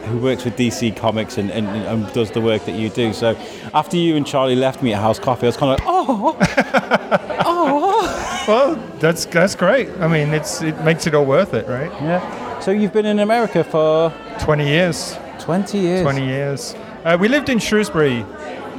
[0.05, 3.13] Who, works with DC Comics and, and, and does the work that you do.
[3.13, 3.37] So
[3.75, 6.37] after you and Charlie left me at House Coffee, I was kind of like, oh,
[7.45, 8.45] oh.
[8.49, 9.89] well, that's that's great.
[10.01, 11.91] I mean, it's it makes it all worth it, right?
[12.03, 12.61] Yeah.
[12.61, 15.19] So you've been in America for 20 years.
[15.41, 16.03] 20 years.
[16.03, 16.75] 20 years.
[17.05, 18.25] Uh, we lived in Shrewsbury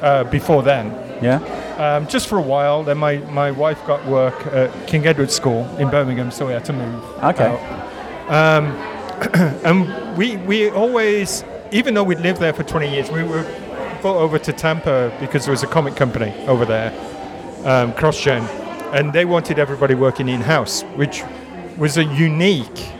[0.01, 0.87] uh, before then,
[1.21, 1.39] Yeah.
[1.77, 2.83] um, just for a while.
[2.83, 6.63] Then my, my wife got work at King Edward School in Birmingham, so we had
[6.65, 7.03] to move.
[7.23, 7.57] Okay.
[8.29, 8.71] Um,
[9.63, 13.43] and we we always, even though we'd lived there for 20 years, we were
[14.01, 16.91] brought over to Tampa because there was a comic company over there,
[17.65, 18.41] um, CrossGen,
[18.93, 21.23] and they wanted everybody working in house, which
[21.77, 22.91] was a unique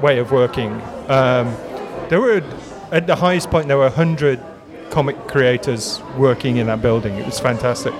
[0.00, 0.72] way of working.
[1.08, 1.54] Um,
[2.08, 2.42] there were
[2.90, 4.42] at the highest point there were 100
[4.90, 7.14] comic creators working in that building.
[7.16, 7.92] It was fantastic.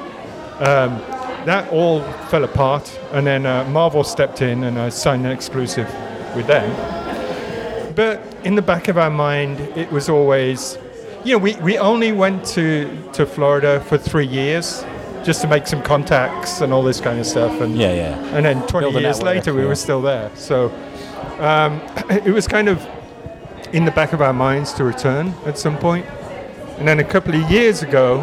[0.61, 0.99] Um,
[1.45, 5.87] that all fell apart, and then uh, Marvel stepped in, and I signed an exclusive
[6.35, 7.08] with them.
[7.99, 10.79] But in the back of our mind, it was always,
[11.25, 14.85] you know, we, we only went to, to Florida for three years
[15.25, 17.61] just to make some contacts and all this kind of stuff.
[17.61, 18.37] And Yeah, yeah.
[18.37, 19.67] and then 20 Build years later, we yeah.
[19.67, 20.31] were still there.
[20.37, 20.69] So
[21.41, 21.81] um,
[22.25, 22.87] it was kind of
[23.73, 26.07] in the back of our minds to return at some point.
[26.79, 28.23] And then a couple of years ago,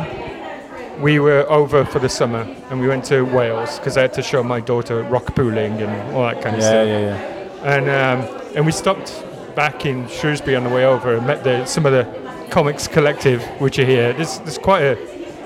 [1.01, 4.21] we were over for the summer and we went to Wales because I had to
[4.23, 6.87] show my daughter rock pooling and all that kind of Yeah, stuff.
[6.87, 7.73] yeah, yeah.
[7.75, 9.24] And um, and we stopped
[9.55, 13.41] back in Shrewsbury on the way over and met the, some of the comics collective
[13.61, 14.13] which are here.
[14.13, 14.97] There's, there's quite a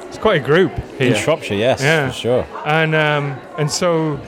[0.07, 1.13] it's quite a group here.
[1.13, 2.07] In Shropshire, yes, Yeah.
[2.07, 2.47] for sure.
[2.65, 4.19] And um, and so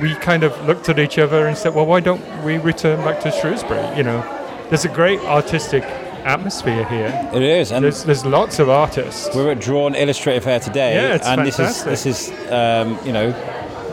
[0.00, 3.20] we kind of looked at each other and said, well, why don't we return back
[3.20, 3.96] to Shrewsbury?
[3.96, 4.20] You know,
[4.68, 5.84] there's a great artistic
[6.24, 7.30] atmosphere here.
[7.34, 9.34] It is, and There's there's lots of artists.
[9.34, 11.84] we're at Drawn Illustrated Fair today, Yeah, it's and fantastic.
[11.90, 13.30] this is this is um, you know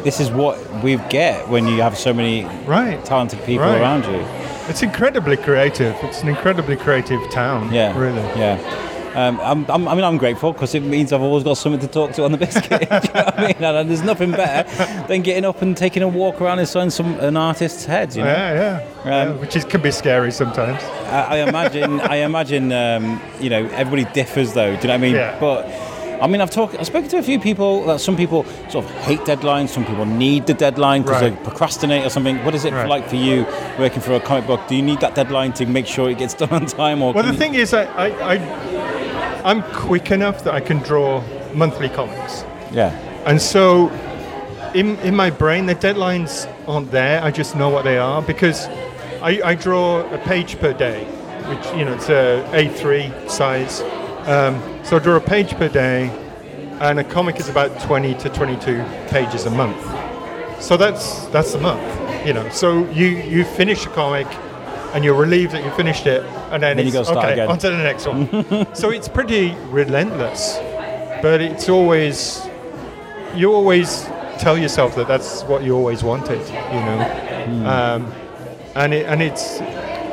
[0.03, 3.03] this is what we get when you have so many Right.
[3.05, 3.79] talented people Right.
[3.81, 4.23] around you.
[4.69, 5.95] It's incredibly creative.
[6.03, 7.73] It's an incredibly creative town.
[7.73, 8.21] Yeah, Really.
[8.39, 8.85] Yeah.
[9.15, 11.87] Um, I'm, I'm, I mean, I'm grateful because it means I've always got something to
[11.87, 12.81] talk to on the biscuit.
[12.81, 13.63] You know what I mean?
[13.63, 14.69] And, there's nothing better
[15.07, 18.15] than getting up and taking a walk around inside some an artist's head.
[18.15, 18.87] You know, Yeah, yeah.
[19.05, 20.81] yeah, Um, which is, can be scary sometimes.
[20.83, 24.75] I, I imagine, I imagine, um, you know, everybody differs though.
[24.75, 25.15] Do you know what I mean?
[25.15, 25.39] Yeah.
[25.39, 25.65] But
[26.21, 28.91] I mean, I've talked, I've spoken to a few people that some people sort of
[29.01, 31.35] hate deadlines, some people need the deadline because Right.
[31.37, 32.43] they procrastinate or something.
[32.43, 32.87] What is it Right.
[32.89, 33.45] like for you
[33.77, 34.59] working for a comic book?
[34.67, 37.23] Do you need that deadline to make sure it gets done on time, or Well,
[37.23, 41.21] the you- thing is, I, I, I, I'm quick enough that I can draw
[41.53, 42.43] monthly comics.
[42.71, 42.91] yeah,
[43.25, 43.89] And so,
[44.75, 47.23] in, in my brain, the deadlines aren't there.
[47.23, 48.67] I just know what they are because
[49.21, 51.05] I, I draw a page per day,
[51.49, 53.81] which you know it's a A3 size.
[54.29, 56.07] Um, so I draw a page per day,
[56.79, 59.81] and a comic is about 20 to 22 pages a month.
[60.61, 62.47] So that's that's a month, you know.
[62.49, 64.27] So you you finish a comic,
[64.93, 67.33] and you're relieved that you finished it, and then, Then you it's, gotta start okay,
[67.33, 67.47] again.
[67.49, 68.75] on to the next one.
[68.75, 70.57] so it's pretty relentless,
[71.23, 72.47] but it's always
[73.33, 74.03] you always
[74.37, 77.03] tell yourself that that's what you always wanted, you know.
[77.45, 77.65] Hmm.
[77.65, 78.13] Um,
[78.75, 79.59] and it, and it's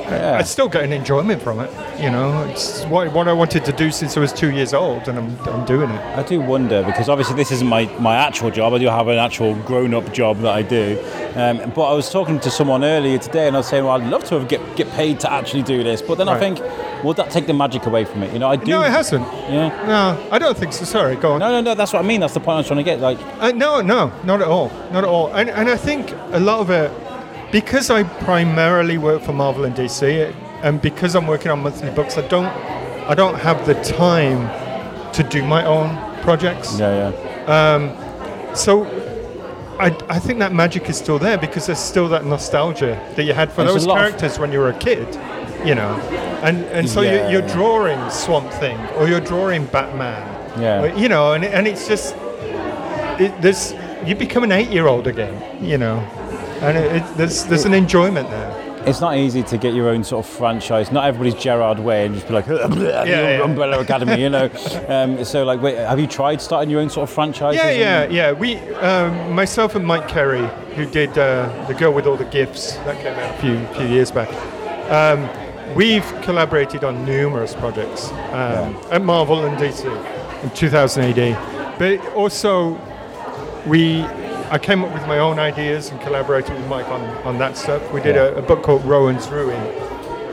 [0.08, 1.70] I still get an enjoyment from it.
[2.00, 5.08] You know, it's what, what I wanted to do since I was two years old,
[5.08, 6.00] and I'm, I'm doing it.
[6.16, 8.72] I do wonder because obviously this isn't my, my actual job.
[8.74, 10.98] I do have an actual grown up job that I do.
[11.34, 14.08] Um, but I was talking to someone earlier today and I was saying, well, I'd
[14.10, 16.00] love to have get, get paid to actually do this.
[16.02, 16.60] But then I think,
[17.04, 18.32] would that take the magic away from it?
[18.32, 18.70] You know, I do.
[18.70, 19.24] No, it hasn't.
[19.50, 19.68] Yeah.
[19.86, 20.84] No, I don't think so.
[20.84, 21.40] Sorry, go on.
[21.40, 21.74] No, no, no.
[21.74, 22.20] That's what I mean.
[22.20, 23.00] That's the point I was trying to get.
[23.00, 25.32] Like, Uh, no, no, not at all, not at all.
[25.34, 26.90] And, and I think a lot of it,
[27.52, 32.18] because I primarily work for Marvel and DC, and because I'm working on monthly books,
[32.18, 32.46] I don't,
[33.08, 34.48] I don't have the time
[35.12, 36.78] to do my own projects.
[36.78, 37.74] yeah, yeah.
[37.74, 38.84] Um, So.
[39.78, 43.34] I, I think that magic is still there because there's still that nostalgia that you
[43.34, 45.06] had for There's those characters when you were a kid,
[45.66, 45.92] you know,
[46.42, 47.28] and and so Yeah.
[47.28, 50.24] you're, you're drawing Swamp Thing or you're drawing Batman,
[50.58, 50.80] Yeah.
[50.82, 52.16] or, you know, and and it's just
[53.20, 53.74] it, there's
[54.06, 56.00] you become an eight-year-old again, you know,
[56.62, 58.62] and it, it, there's there's an enjoyment there.
[58.86, 60.92] It's not easy to get your own sort of franchise.
[60.92, 63.42] Not everybody's Gerard Way and just be like, Yeah, yeah.
[63.42, 64.48] Umbrella Academy, you know.
[64.88, 67.56] Um, so, like, wait, have you tried starting your own sort of franchise?
[67.56, 68.30] Yeah, yeah, yeah.
[68.30, 72.74] We, um, myself and Mike Carey, who did uh, the girl with all the gifts
[72.76, 74.28] that came out a few few years back.
[74.88, 75.28] Um,
[75.74, 79.84] we've collaborated on numerous projects um, at Marvel and DC
[80.44, 82.78] in 2000 AD, but also
[83.66, 84.04] we.
[84.48, 87.92] I came up with my own ideas and collaborated with Mike on, on that stuff.
[87.92, 89.60] We did a, a book called Rowan's Ruin,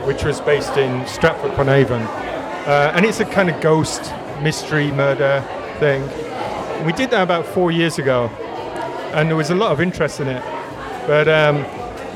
[0.06, 4.92] which was based in Stratford upon Avon, uh, and it's a kind of ghost mystery
[4.92, 5.44] murder
[5.80, 6.02] thing.
[6.86, 8.28] We did that about four years ago,
[9.14, 10.42] and there was a lot of interest in it.
[11.08, 11.66] But um,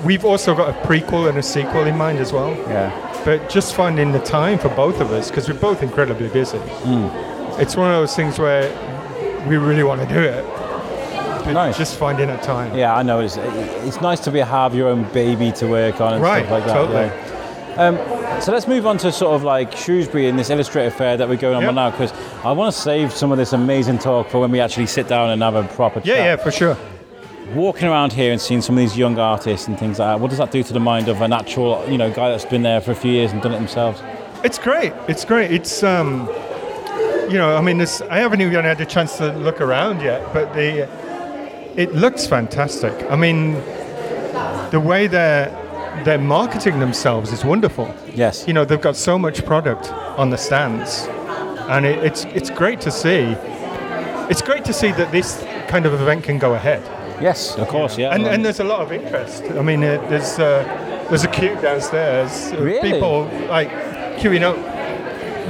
[0.04, 2.56] we've also got a prequel and a sequel in mind as well.
[2.68, 3.22] Yeah.
[3.24, 6.60] But just finding the time for both of us, because we're both incredibly busy.
[7.58, 8.70] It's one of those things where
[9.48, 10.44] we really want to do it.
[11.48, 11.78] But Nice.
[11.78, 12.76] just finding that time.
[12.76, 13.20] Yeah, I know.
[13.20, 16.50] It's, it's nice to be have your own baby to work on and Right, stuff
[16.50, 16.74] like that.
[16.74, 17.06] totally.
[17.06, 18.34] yeah.
[18.36, 21.26] Um, so let's move on to sort of like Shrewsbury and this illustrator fair that
[21.26, 21.74] we're going on Yep.
[21.74, 22.12] now because
[22.44, 25.30] I want to save some of this amazing talk for when we actually sit down
[25.30, 26.24] and have a proper Yeah, chat.
[26.24, 26.76] yeah, for sure.
[27.54, 30.28] Walking around here and seeing some of these young artists and things like that, what
[30.28, 32.82] does that do to the mind of an actual, you know, guy that's been there
[32.82, 34.02] for a few years and done it themselves?
[34.44, 34.92] It's great.
[35.08, 35.50] It's great.
[35.50, 36.28] It's um,
[37.30, 40.30] you know, I mean, this, I haven't even had a chance to look around yet,
[40.34, 40.86] but the
[41.78, 42.92] it looks fantastic.
[43.08, 43.54] I mean,
[44.70, 45.48] the way they're
[46.04, 47.92] they're marketing themselves is wonderful.
[48.14, 48.46] Yes.
[48.46, 51.06] You know, they've got so much product on the stands,
[51.68, 53.36] and it, it's it's great to see.
[54.28, 56.82] It's great to see that this kind of event can go ahead.
[57.22, 58.14] Yes, of course, yeah.
[58.14, 59.42] And, and there's a lot of interest.
[59.44, 60.64] I mean, uh, there's uh,
[61.08, 62.52] there's a queue downstairs.
[62.58, 62.92] Really?
[62.92, 63.70] People like
[64.18, 64.58] queuing up,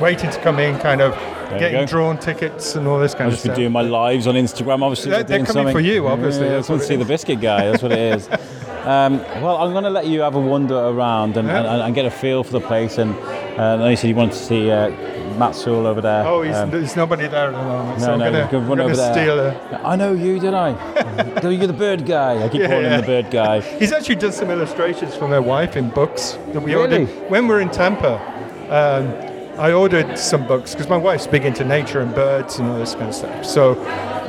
[0.01, 1.14] waiting to come in, kind of
[1.53, 3.57] you getting drawn tickets and all this kind I've of just been stuff.
[3.59, 5.11] doing my lives on Instagram, obviously.
[5.11, 5.73] They're- they're doing coming something.
[5.75, 7.71] for you, obviously, Yeah, I that's just want to see the biscuit guy.
[7.71, 8.29] That's what it is.
[8.79, 11.75] Um, well, I'm going to let you have a wander around and, Yeah.
[11.75, 12.97] and, and get a feel for the place.
[12.97, 13.15] And
[13.59, 14.89] uh, I know you said you wanted to see uh,
[15.37, 16.25] Matt Sewell over there.
[16.25, 18.97] oh, he's, Um, there's nobody there at the moment, so no, I'm gonna, run over
[18.97, 19.13] there.
[19.13, 19.81] steal.
[19.85, 20.71] I know you, did I?
[21.43, 22.43] You're the bird guy.
[22.43, 23.61] I keep Yeah, calling him the bird guy.
[23.79, 27.03] He's actually done some illustrations for my wife in books that we Really?
[27.03, 28.15] ordered when we were in Tampa.
[28.71, 29.28] Um,
[29.59, 32.94] I ordered some books because my wife's big into nature and birds and all this
[32.94, 33.44] kind of stuff.
[33.44, 33.73] So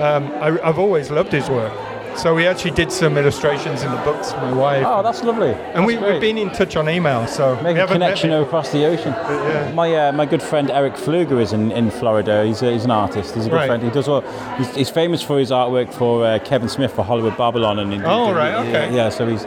[0.01, 1.73] um, I, I've always loved his work.
[2.17, 4.83] So we actually did some illustrations in the books for my wife.
[4.85, 5.51] Oh, that's lovely.
[5.73, 8.71] and we, That's we've been in touch on email, so we Make a connection across
[8.73, 9.13] the ocean.
[9.13, 9.71] yeah.
[9.73, 12.43] My uh, my good friend Eric Fluger is in, in Florida.
[12.45, 13.35] He's, a, he's an artist.
[13.35, 13.67] He's a good Right.
[13.67, 13.83] friend.
[13.83, 14.21] He does all.
[14.57, 17.79] He's, he's famous for his artwork for uh, Kevin Smith for Hollywood Babble-On.
[17.79, 18.93] And he- Oh, he- right, okay.
[18.93, 19.43] Yeah, so he's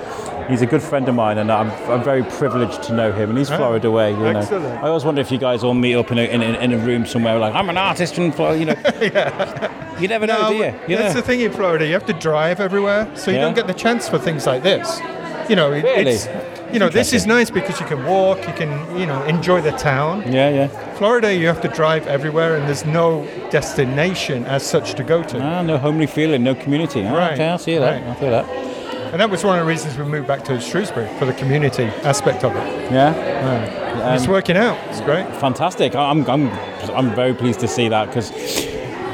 [0.52, 3.30] he's a good friend of mine, and I'm, I'm very privileged to know him.
[3.30, 4.12] And he's Florida way.
[4.12, 4.38] You know.
[4.38, 4.82] excellent.
[4.84, 6.78] I always wonder if you guys all meet up in a, in, a, in a
[6.78, 7.38] room somewhere.
[7.38, 8.58] Like I'm an artist in Florida.
[8.60, 8.76] You know.
[9.00, 9.98] yeah.
[10.00, 10.64] You never know, do you?
[10.88, 11.20] You that's know?
[11.20, 11.86] the thing in Florida.
[11.86, 13.42] You have to drive everywhere, so you Yeah.
[13.44, 15.00] don't get the chance for things like this.
[15.48, 16.12] You know, it, Really?
[16.12, 16.28] it's
[16.72, 19.72] you know this is nice because you can walk, you can you know enjoy the
[19.72, 20.22] town.
[20.32, 20.68] Yeah, yeah.
[20.94, 25.38] Florida, you have to drive everywhere, and there's no destination as such to go to.
[25.42, 27.04] Ah, no homely feeling, no community.
[27.06, 28.00] Ah, Right, Okay, I see that.
[28.00, 28.10] right.
[28.10, 28.71] I feel that.
[29.12, 31.84] And that was one of the reasons we moved back to Shrewsbury for the community
[32.02, 32.90] aspect of it.
[32.90, 33.12] Yeah.
[33.12, 34.78] And it's working out.
[34.88, 35.26] It's great.
[35.36, 35.94] fantastic.
[35.94, 36.48] I'm, I'm,
[36.90, 38.32] I'm very pleased to see that because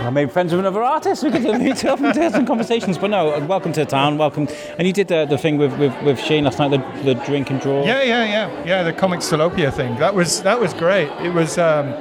[0.05, 1.25] I made friends with another artist.
[1.25, 2.97] We could meet up and have some conversations.
[2.97, 4.19] But no, uh, welcome to the town.
[4.19, 4.47] Welcome.
[4.79, 7.51] And you did the, the thing with, with, with Shane last night, the, the drink
[7.51, 7.85] and draw.
[7.85, 8.83] Yeah, yeah, yeah, yeah.
[8.85, 9.97] The comic Salopia thing.
[9.97, 11.11] That was that was great.
[11.21, 11.93] It was um,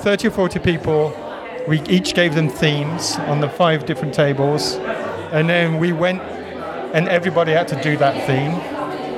[0.00, 1.14] thirty or forty people.
[1.68, 4.74] We each gave them themes on the five different tables,
[5.30, 6.20] and then we went,
[6.94, 8.52] and everybody had to do that theme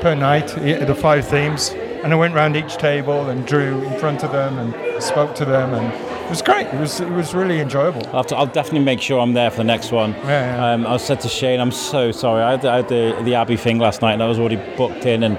[0.01, 0.49] per night.
[0.49, 4.59] The five themes, and I went round each table and drew in front of them
[4.59, 5.93] and spoke to them, and
[6.25, 6.67] it was great.
[6.69, 8.03] It was it was really enjoyable.
[8.15, 10.13] I'll, to, I'll definitely make sure I'm there for the next one.
[10.13, 10.73] Yeah, yeah.
[10.73, 12.43] Um, I said to Shane, I'm so sorry.
[12.43, 15.07] I had, I had the, the Abbey thing last night, and I was already booked
[15.07, 15.39] in, and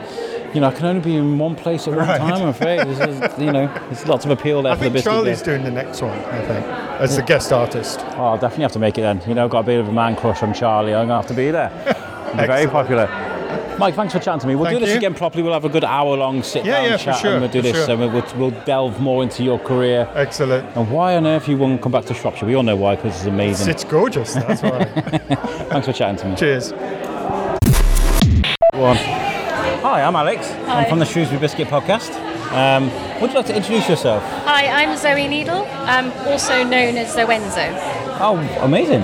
[0.53, 2.17] you know, I can only be in one place at one Right.
[2.17, 2.33] time.
[2.41, 2.79] I'm afraid.
[2.85, 5.09] There's, you know, there's lots of appeal there I for the biscuit.
[5.13, 6.19] Charlie's doing the next one.
[6.19, 6.65] I think
[6.99, 8.01] as the guest artist.
[8.17, 9.21] Oh, I'll definitely have to make it then.
[9.25, 10.93] You know, I've got a bit of a man crush on Charlie.
[10.93, 11.71] I'm gonna have to be there.
[12.37, 13.07] He's very popular.
[13.77, 14.55] Mike, thanks for chatting to me.
[14.55, 14.97] We'll Thank do this you.
[14.97, 15.41] again properly.
[15.43, 17.85] We'll have a good hour-long sit-down Yeah, yeah, for chat, sure, and we'll do this,
[17.85, 17.89] sure.
[17.99, 20.67] and we'll, we'll delve more into your career Excellent.
[20.77, 22.45] and why on earth you won't come back to Shropshire.
[22.45, 23.69] We all know why, because it's amazing.
[23.69, 24.33] It's gorgeous.
[24.35, 24.83] That's why.
[25.69, 26.35] Thanks for chatting to me.
[26.35, 26.71] Cheers.
[26.71, 26.77] Go
[28.85, 28.97] on.
[28.97, 30.47] Hi, I'm Alex.
[30.47, 30.83] Hi.
[30.83, 32.11] I'm from the Shrewsbury Biscuit Podcast.
[32.51, 32.85] Um,
[33.21, 34.21] would you like to introduce yourself?
[34.45, 37.67] Hi, I'm Zoe Needle, um, also known as Zoenso.
[38.23, 39.01] Oh, amazing.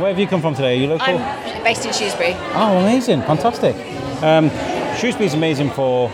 [0.00, 0.78] Where have you come from today?
[0.78, 1.06] Are you local?
[1.18, 2.34] I'm based in Shrewsbury.
[2.52, 3.74] Oh, amazing, fantastic.
[4.22, 4.50] Um,
[4.96, 6.10] Shrewsbury's amazing for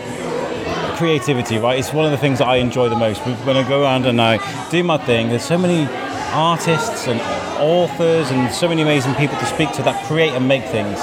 [0.95, 1.77] creativity, right?
[1.77, 3.19] It's one of the things that I enjoy the most.
[3.45, 5.87] When I go around and I do my thing, there's so many
[6.31, 7.19] artists and
[7.59, 10.97] authors and so many amazing people to speak to that create and make things.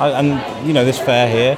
[0.00, 1.56] I, and you know, this fair here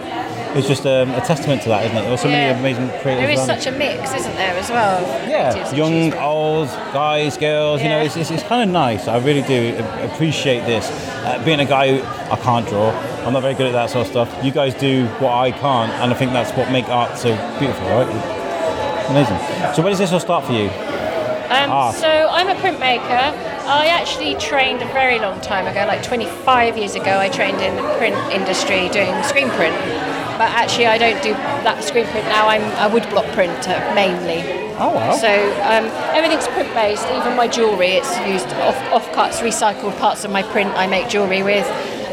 [0.56, 2.02] is just um, a testament to that, isn't it?
[2.02, 2.52] There's so Yeah.
[2.52, 3.22] many amazing creators.
[3.22, 3.46] There is around.
[3.60, 5.00] such a mix, isn't there, as well?
[5.28, 9.08] Yeah, young, old, guys, girls, you know, it's, it's, it's kind of nice.
[9.08, 10.88] I really do appreciate this.
[11.24, 12.90] Uh, being a guy who I can't draw,
[13.26, 14.44] I'm not very good at that sort of stuff.
[14.44, 17.86] You guys do what I can't, and I think that's what makes art so beautiful,
[17.88, 18.08] right?
[19.10, 19.38] Amazing.
[19.74, 20.68] So, where does this all start for you?
[21.50, 21.90] Um, Ah.
[21.92, 23.32] So I'm a printmaker.
[23.66, 27.18] I actually trained a very long time ago, like 25 years ago.
[27.18, 29.74] I trained in the print industry doing screen print.
[30.38, 32.48] But actually, I don't do that screen print now.
[32.48, 34.42] I'm a woodblock printer mainly.
[34.76, 35.14] Oh, wow.
[35.14, 35.30] So
[35.62, 37.06] um, everything's print based.
[37.06, 40.70] Even my jewellery, it's used off offcuts, recycled parts of my print.
[40.74, 41.66] I make jewellery with.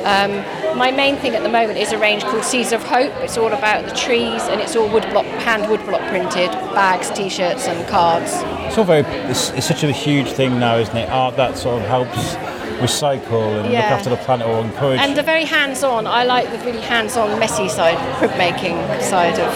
[0.05, 0.43] Um,
[0.77, 3.11] my main thing at the moment is a range called Seeds of Hope.
[3.17, 7.87] It's all about the trees, and it's all woodblock, hand woodblock printed bags, T-shirts, and
[7.87, 8.31] cards.
[8.67, 11.09] It's all very, it's, it's such a huge thing now, isn't it?
[11.09, 12.35] Art that sort of helps
[12.81, 14.99] recycle and look after the planet or encourage.
[14.99, 16.07] And the very hands-on.
[16.07, 19.53] I like the really hands-on, messy side, printmaking side of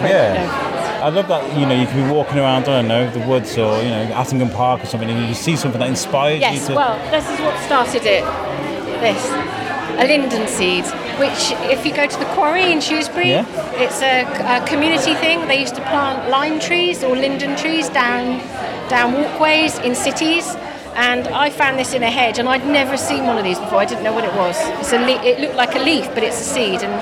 [0.00, 0.14] print.
[0.14, 0.32] Yeah.
[0.32, 1.04] you know.
[1.06, 3.56] I love that, you know, you can be walking around, I don't know, the woods
[3.56, 6.68] or, you know, Attingham Park or something, and you see something that inspires Yes, you
[6.68, 6.74] to.
[6.74, 8.24] well, this is what started it.
[9.00, 9.22] This.
[10.00, 10.84] A linden seed,
[11.18, 13.44] which, if you go to the quarry in Shrewsbury, Yeah.
[13.84, 14.22] it's a,
[14.56, 15.46] a community thing.
[15.48, 18.38] They used to plant lime trees or linden trees down,
[18.88, 20.56] down walkways in cities.
[21.00, 23.78] And I found this in a hedge, and I'd never seen one of these before.
[23.78, 24.56] I didn't know what it was.
[24.80, 26.92] It's a le- it looked like a leaf, but it's a seed, and,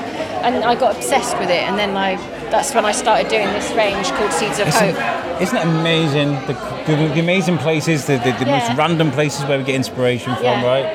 [0.45, 1.63] and I got obsessed with it.
[1.63, 2.17] And then I,
[2.51, 5.41] that's when I started doing this range called Seeds of Isn't, Hope.
[5.41, 6.33] isn't it amazing?
[6.47, 6.53] The,
[6.87, 8.59] the, the amazing places, the, the, the Yeah.
[8.69, 10.67] most random places where we get inspiration from, Yeah.
[10.67, 10.87] right?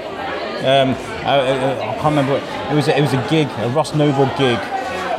[0.64, 0.90] Um,
[1.26, 2.34] I, I, I can't remember.
[2.34, 4.60] What, it was a, it was a gig, a Ross Noble gig,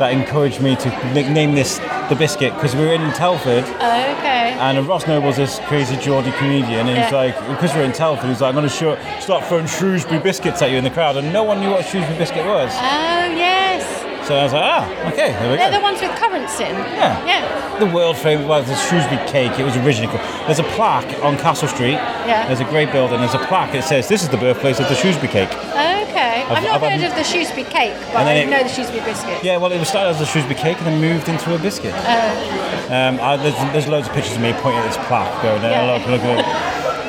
[0.03, 1.77] that encouraged me to nickname this
[2.09, 4.51] the biscuit because we were in Telford Oh, okay.
[4.59, 7.15] and Ross Noble's this crazy Geordie comedian and he's Yeah.
[7.15, 10.61] like because we're in Telford he's like I'm going to show, start throwing Shrewsbury biscuits
[10.61, 13.25] at you in the crowd and no one knew what a Shrewsbury biscuit was Oh,
[13.45, 14.27] yes.
[14.27, 16.75] so I was like ah okay there we They're go the ones with currants in.
[16.99, 17.25] Yeah.
[17.25, 17.79] Yeah.
[17.79, 20.27] the world famous, well, the Shrewsbury cake, it was originally called.
[20.47, 21.97] There's a plaque on Castle Street.
[22.27, 22.45] Yeah.
[22.47, 24.95] There's a great building, there's a plaque that says, This is the birthplace of the
[24.95, 25.49] Shrewsbury cake.
[25.49, 25.92] Okay.
[26.49, 29.01] I've, not I've heard had- of the Shrewsbury cake, but I it- know the Shrewsbury
[29.03, 29.43] biscuit.
[29.43, 31.93] Yeah, well, it was started as a Shrewsbury cake and then moved into a biscuit.
[32.91, 35.71] um, I, there's, there's loads of pictures of me pointing at this plaque going, there,
[35.71, 35.93] Yeah.
[35.93, 36.45] look, look it.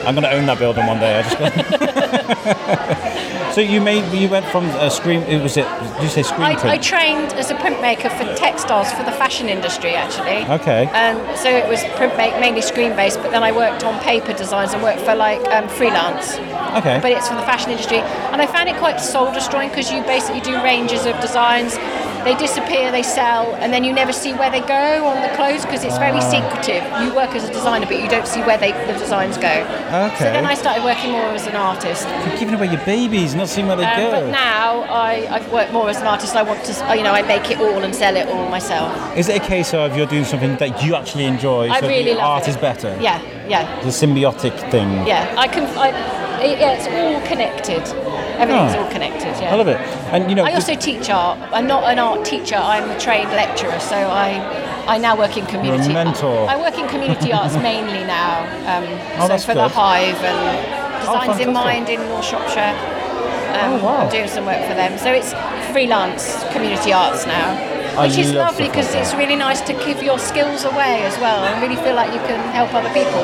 [0.07, 1.19] I'm going to own that building one day.
[1.19, 1.39] I just
[3.55, 5.23] so you made you went from a screen.
[5.23, 5.67] It was it?
[5.95, 6.67] Did you say screen I, print?
[6.67, 10.45] I trained as a printmaker for textiles for the fashion industry, actually.
[10.61, 10.89] Okay.
[10.93, 14.73] And so it was printmake mainly screen based, but then I worked on paper designs
[14.73, 16.35] and worked for like um, freelance.
[16.79, 16.99] okay.
[17.01, 20.03] But it's for the fashion industry, and I found it quite soul destroying because you
[20.03, 21.77] basically do ranges of designs.
[22.25, 25.63] They disappear, they sell, and then you never see where they go on the clothes
[25.67, 26.83] because it's very secretive.
[27.03, 29.51] You work as a designer, but you don't see where they, the designs go.
[29.53, 30.15] Okay.
[30.19, 32.09] So then I started working more as an artist.
[32.27, 34.11] You're giving away your babies, not seeing where they Um, go.
[34.13, 36.35] but now I, I've worked more as an artist.
[36.35, 38.91] I want to, you know, I make it all and sell it all myself.
[39.19, 42.13] Is it a case of you're doing something that you actually enjoy, I so really
[42.13, 42.49] the love art it.
[42.53, 42.97] is better?
[43.01, 45.07] Yeah, yeah, The symbiotic thing.
[45.07, 45.35] yeah.
[45.37, 45.65] I can.
[45.77, 45.89] I,
[46.43, 47.83] it, yeah, it's all connected.
[48.45, 48.85] Everything's Oh.
[48.85, 49.33] all connected.
[49.43, 49.53] Yeah.
[49.53, 49.79] I love it.
[50.13, 51.39] And you know, I also teach art.
[51.53, 52.57] I'm not an art teacher.
[52.57, 54.29] I'm a trained lecturer, so I
[54.87, 55.85] I now work in community.
[55.91, 56.39] You're a mentor.
[56.49, 58.33] I work in community arts mainly now.
[58.71, 58.85] Um,
[59.21, 59.61] Oh, so for good.
[59.65, 61.53] Oh, the Hive and Designs in.
[61.53, 62.75] Mind in North Shropshire.
[63.55, 63.97] Um, Oh, wow.
[64.05, 64.99] I'm doing some work for them.
[64.99, 65.33] So it's
[65.73, 67.49] freelance community arts now.
[67.97, 71.17] I Which is love lovely because it's really nice to give your skills away as
[71.19, 73.23] well and really feel like you can help other people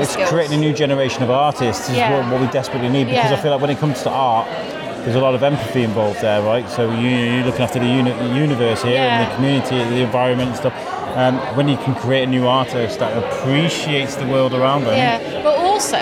[0.00, 0.30] it's skills.
[0.30, 2.10] creating a new generation of artists is Yeah.
[2.22, 3.36] what, what we desperately need because Yeah.
[3.36, 4.46] I feel like when it comes to art,
[5.04, 6.68] there's a lot of empathy involved there, right?
[6.68, 10.48] So you, you're looking after the, uni- the universe here and the community, the environment
[10.50, 10.74] and stuff.
[11.16, 15.42] Um, when you can create a new artist that appreciates the world around them, Yeah,
[15.42, 15.98] but also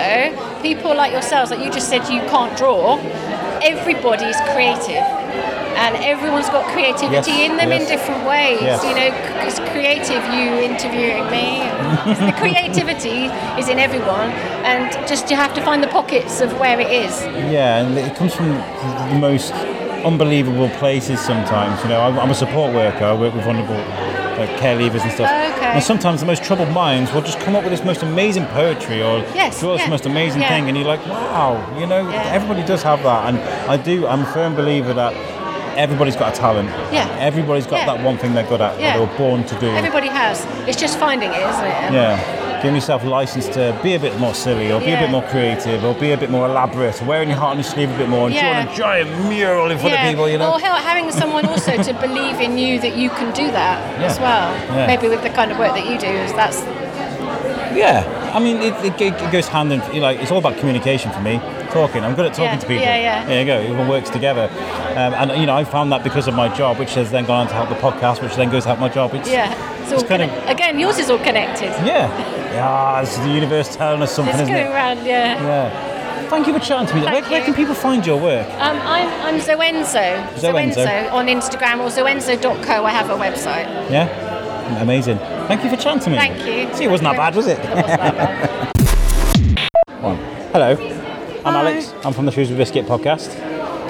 [0.62, 2.98] people like yourselves, like you just said, you can't draw.
[3.62, 5.04] Everybody's creative.
[5.76, 8.60] And everyone's got creativity Yes, in them in different ways.
[8.62, 8.82] Yes.
[8.84, 9.08] You know,
[9.46, 10.22] it's creative.
[10.34, 11.60] You interviewing me,
[12.26, 13.26] the creativity
[13.60, 14.30] is in everyone,
[14.64, 17.12] and just you have to find the pockets of where it is.
[17.52, 19.52] Yeah, and it comes from the most
[20.04, 21.82] unbelievable places sometimes.
[21.82, 23.04] You know, I'm, I'm a support worker.
[23.04, 23.74] I work with vulnerable
[24.38, 25.30] like, care leavers and stuff.
[25.56, 25.66] Okay.
[25.66, 29.02] And sometimes the most troubled minds will just come up with this most amazing poetry
[29.02, 30.48] or Yes, draw this yeah, most amazing yeah.
[30.48, 32.32] thing, and you're like, wow, you know, Yeah.
[32.32, 33.28] everybody does have that.
[33.34, 33.38] And
[33.70, 35.14] I do, I'm a firm believer that
[35.76, 36.68] everybody's got a talent.
[36.92, 37.08] Yeah.
[37.20, 37.94] Everybody's got Yeah.
[37.94, 38.86] that one thing they're good at, Yeah.
[38.86, 39.74] that they were born to do.
[39.74, 40.46] Everybody has.
[40.66, 41.92] It's just finding it, isn't it?
[41.92, 42.18] Yeah.
[42.62, 45.84] Giving yourself license to be a bit more silly or be a bit more creative
[45.84, 48.26] or be a bit more elaborate, wearing your heart on your sleeve a bit more
[48.26, 48.62] and Yeah.
[48.64, 50.52] drawing a giant mural in front of people, you know?
[50.52, 54.50] Or having someone also to believe in you that you can do that as well.
[54.74, 54.86] Yeah.
[54.86, 56.64] Maybe with the kind of work that you do, is that's
[57.74, 58.04] Yeah,
[58.34, 59.82] I mean, it, it, it goes hand in.
[59.92, 61.40] You know, like, it's all about communication for me.
[61.70, 62.82] Talking, I'm good at talking Yeah, to people.
[62.84, 63.26] yeah, yeah.
[63.26, 63.60] There you go.
[63.60, 64.48] It all works together.
[64.96, 67.40] Um, and you know, I found that because of my job, which has then gone
[67.42, 69.14] on to help the podcast, which then goes to help my job.
[69.14, 69.52] It's, yeah.
[69.82, 71.70] It's all It's kind of- again, yours is all connected.
[71.86, 72.08] yeah,
[72.54, 73.00] yeah.
[73.02, 74.70] Is the universe telling us something, It's isn't going it?
[74.70, 75.42] around, yeah.
[75.42, 75.92] Yeah.
[76.30, 77.02] Thank you for chatting to me.
[77.04, 78.48] Where, where can people find your work?
[78.54, 80.26] Um, I'm, I'm Zoenso.
[80.34, 81.12] Zoenso.
[81.12, 82.84] on Instagram or zoenso.co.
[82.84, 83.66] I have a website.
[83.90, 84.08] Yeah,
[84.82, 85.18] amazing.
[85.46, 86.16] Thank you for chatting to me.
[86.16, 86.74] Thank you.
[86.76, 87.58] See, it wasn't that bad, was it?
[87.58, 88.72] It wasn't that bad.
[90.52, 90.74] Hello,
[91.46, 91.60] I'm Hi.
[91.70, 91.94] Alex.
[92.04, 93.28] I'm from the Shrewsbury Biscuit podcast.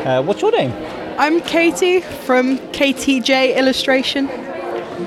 [0.04, 0.72] Uh, what's your name?
[1.18, 4.26] I'm Katie from Katie J Illustration.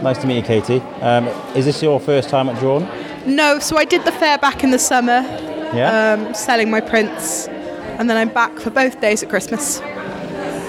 [0.01, 0.79] Nice to meet you, Katie.
[1.01, 2.87] Um, is this your first time at Drawn?
[3.27, 5.21] No, so I did the fair back in the summer,
[5.75, 6.13] Yeah.
[6.17, 9.79] um, selling my prints, and then I'm back for both days at Christmas.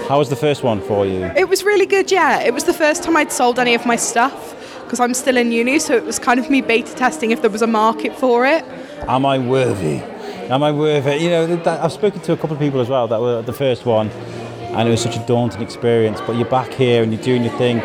[0.06, 1.24] How was the first one for you?
[1.36, 2.40] It was really good, yeah.
[2.42, 4.54] It was the first time I'd sold any of my stuff
[4.84, 7.50] because I'm still in uni, so it was kind of me beta testing if there
[7.50, 8.64] was a market for it.
[9.08, 10.02] Am I worthy?
[10.51, 11.20] Am I worth it?
[11.20, 13.53] You know, that, I've spoken to a couple of people as well that were the
[13.53, 16.20] first one, and it was such a daunting experience.
[16.26, 17.78] But you're back here and you're doing your thing.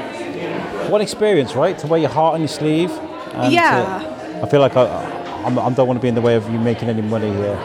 [0.90, 1.78] What experience, right?
[1.80, 2.90] To wear your heart on your sleeve.
[2.92, 4.42] and to- Yeah.
[4.44, 4.86] I feel like I,
[5.46, 7.56] I'm, I don't want to be in the way of you making any money here.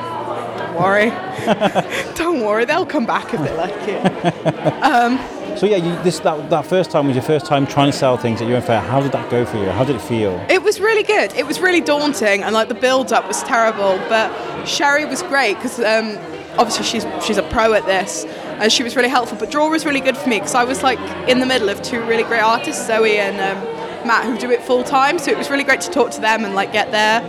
[0.59, 1.11] Don't worry.
[2.15, 4.75] Don't worry, they'll come back if they like it.
[4.83, 5.19] Um,
[5.61, 8.17] So yeah, you, this that, that first time was your first time trying to sell
[8.17, 8.81] things at UN Fair.
[8.81, 9.67] How did that go for you?
[9.67, 10.43] How did it feel?
[10.49, 11.35] It was really good.
[11.35, 13.99] It was really daunting, and like the build up was terrible.
[14.09, 16.17] But Cherie was great because um,
[16.59, 19.37] obviously she's she's a pro at this, and she was really helpful.
[19.37, 20.99] But Drawn was really good for me because I was like
[21.29, 24.63] in the middle of two really great artists, Zoe and um, Matt, who do it
[24.63, 25.19] full time.
[25.19, 27.21] So it was really great to talk to them and like get their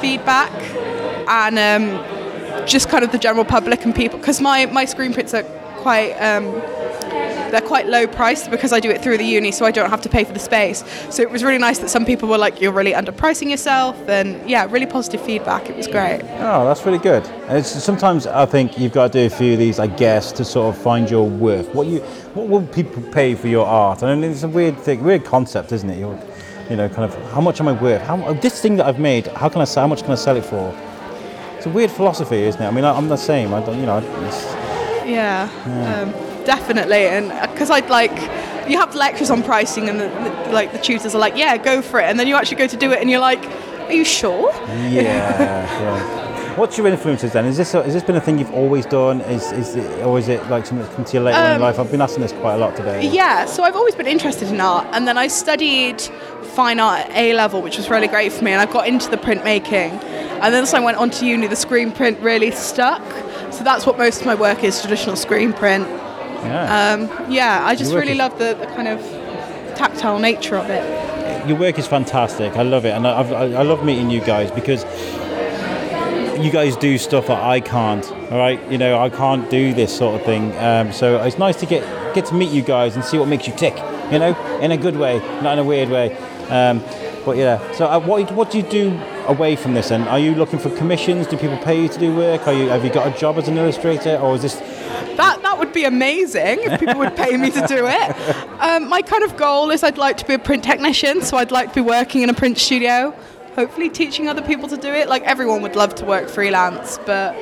[0.00, 0.52] feedback,
[1.26, 4.20] and um, just kind of the general public and people.
[4.20, 5.42] Because my my screen prints are
[5.82, 6.12] quite.
[7.50, 10.00] They're quite low priced because I do it through the uni, so I don't have
[10.02, 10.84] to pay for the space.
[11.10, 14.48] So it was really nice that some people were like, "You're really underpricing yourself," and
[14.48, 15.68] yeah, really positive feedback.
[15.68, 16.20] It was great.
[16.38, 17.26] Oh, that's really good.
[17.48, 20.32] And It's, sometimes I think you've got to do a few of these, I guess,
[20.32, 21.74] to sort of find your worth.
[21.74, 22.00] What you,
[22.34, 24.02] what will people pay for your art?
[24.02, 25.98] I And it's a weird thing, weird concept, isn't it?
[25.98, 26.18] You're,
[26.68, 28.02] you know, kind of how much am I worth?
[28.02, 29.82] How this thing that I've made, how can I sell?
[29.82, 30.74] How much can I sell it for?
[31.56, 32.66] It's a weird philosophy, isn't it?
[32.66, 33.52] I mean, I, I'm the same.
[33.52, 34.44] I don't, you know, it's,
[35.06, 37.04] Yeah, Um, definitely.
[37.16, 38.16] And because I'd like,
[38.68, 41.80] you have lectures on pricing, and the, the- like the tutors are like, "Yeah, go
[41.90, 43.42] for it," and then you actually go to do it, and you're like,
[43.88, 44.50] "Are you sure?"
[44.88, 46.56] yeah.
[46.56, 47.44] What's your influences then?
[47.46, 49.20] Is this a, has this been a thing you've always done?
[49.36, 51.60] Is is it, or is it like something that's come to you later in Um,
[51.62, 51.78] life?
[51.78, 53.08] I've been asking this quite a lot today.
[53.08, 56.00] Yeah, so I've always been interested in art, and then I studied
[56.58, 59.08] fine art at A level, which was really great for me, and I got into
[59.08, 59.92] the printmaking.
[60.42, 63.02] And then as I went on to uni, the screen print really stuck.
[63.52, 65.86] So that's what most of my work is traditional screen print.
[66.44, 66.92] Yeah.
[67.24, 69.00] Um, yeah, I just really is- love the, the kind of
[69.76, 71.48] tactile nature of it.
[71.48, 72.56] your work is fantastic.
[72.56, 74.84] I love it, and I, I, I love meeting you guys because
[76.38, 78.10] you guys do stuff that I can't.
[78.32, 80.56] All right, you know, I can't do this sort of thing.
[80.58, 81.82] Um, so it's nice to get
[82.14, 83.76] get to meet you guys and see what makes you tick.
[84.10, 86.16] You know, in a good way, not in a weird way.
[86.48, 86.82] Um,
[87.24, 89.90] but yeah, so uh, what what do you do away from this?
[89.90, 91.26] And are you looking for commissions?
[91.26, 92.46] Do people pay you to do work?
[92.48, 94.54] Are you have you got a job as an illustrator, or is this
[95.16, 98.60] That that would be amazing if people would pay me to do it.
[98.60, 101.52] Um, my kind of goal is I'd like to be a print technician, so I'd
[101.52, 103.14] like to be working in a print studio,
[103.54, 105.08] hopefully teaching other people to do it.
[105.08, 107.34] Like everyone would love to work freelance, but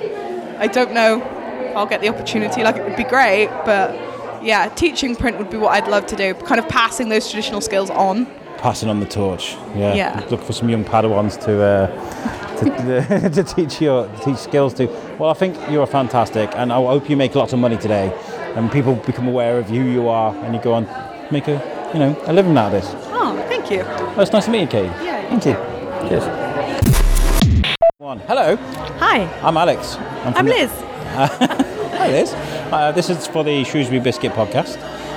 [0.59, 2.63] I don't know if I'll get the opportunity.
[2.63, 3.95] Like it would be great, but
[4.45, 6.35] yeah, teaching print would be what I'd love to do.
[6.35, 8.27] Kind of passing those traditional skills on.
[8.59, 9.55] passing on the torch.
[9.75, 9.95] Yeah.
[9.95, 10.27] Yeah.
[10.31, 14.87] Look for some young Padawans to uh, to, to teach your teach skills to.
[15.19, 18.13] Well, I think you're fantastic, and I hope you make lots of money today,
[18.57, 20.85] and people become aware of who you are, and you go on
[21.31, 22.91] make a you know a living out of this.
[23.13, 23.79] Oh, thank you.
[23.79, 24.85] Well, it's nice to meet you, Kate.
[25.03, 26.09] Yeah, you Thank you.
[26.09, 26.25] Cheers.
[27.99, 28.21] One.
[28.21, 28.57] Hello.
[28.99, 29.97] Hi, I'm Alex.
[29.97, 30.71] from I'm the- Liz.
[31.99, 32.33] Hi, Liz.
[32.73, 34.77] Uh, this is for the Shrewsbury Biscuit podcast.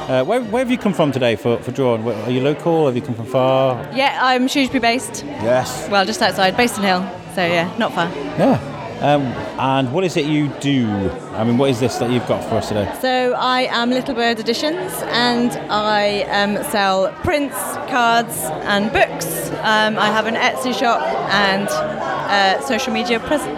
[0.09, 2.05] Uh, where, where have you come from today for, for drawing?
[2.07, 2.87] Are you local?
[2.87, 3.87] Have you come from far?
[3.93, 5.23] Yeah, I'm Shrewsbury based.
[5.25, 5.87] Yes.
[5.89, 7.01] Well, just outside, Bayston Hill.
[7.36, 8.09] So yeah, not far.
[8.38, 8.59] Yeah.
[9.01, 9.23] Um,
[9.59, 10.88] and what is it you do?
[11.34, 12.93] I mean, what is this that you've got for us today?
[13.01, 17.55] So I am Little Bird Editions, and I um, sell prints,
[17.89, 18.38] cards,
[18.69, 19.49] and books.
[19.63, 21.01] Um, I have an Etsy shop
[21.32, 23.57] and uh, social media presence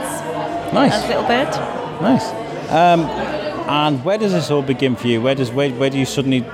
[0.74, 0.94] Nice.
[0.94, 1.50] as Little Bird.
[2.02, 2.26] Nice.
[2.72, 3.02] Um,
[3.68, 5.22] and where does this all begin for you?
[5.22, 6.46] Where does where, where do you suddenly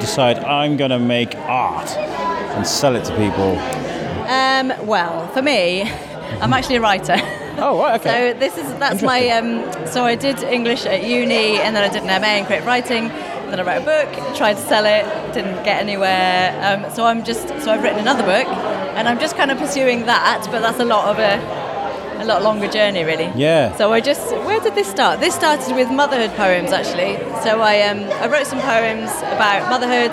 [0.00, 3.56] decide I'm going to make art and sell it to people?
[4.28, 5.82] Um, well, for me,
[6.40, 7.16] I'm actually a writer.
[7.58, 8.32] Oh, right, okay.
[8.32, 11.92] So this is that's my um, so I did English at uni and then I
[11.92, 13.08] did an MA in creative writing.
[13.08, 15.04] Then I wrote a book, tried to sell it,
[15.34, 16.56] didn't get anywhere.
[16.64, 18.46] Um, so I'm just so I've written another book,
[18.96, 20.48] and I'm just kind of pursuing that.
[20.50, 23.30] But that's a lot of a a lot longer journey, really.
[23.36, 23.76] Yeah.
[23.76, 25.20] So I just where did this start?
[25.20, 27.16] This started with motherhood poems actually.
[27.42, 30.12] So I um, I wrote some poems about motherhood,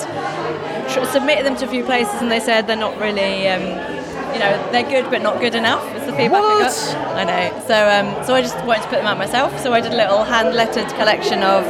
[0.91, 3.47] tr- submitted them to a few places, and they said they're not really.
[3.47, 3.98] Um,
[4.33, 5.83] you know, they're good but not good enough.
[5.95, 6.95] Is the feedback I got.
[7.15, 7.63] I know.
[7.67, 9.59] So, um, so I just wanted to put them out myself.
[9.59, 11.63] So I did a little hand-lettered collection of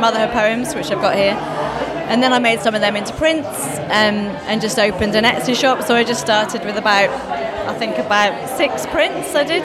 [0.00, 1.34] motherhood poems, which I've got here.
[2.08, 5.56] And then I made some of them into prints um, and just opened an Etsy
[5.56, 5.82] shop.
[5.82, 9.64] So I just started with about, I think about six prints I did,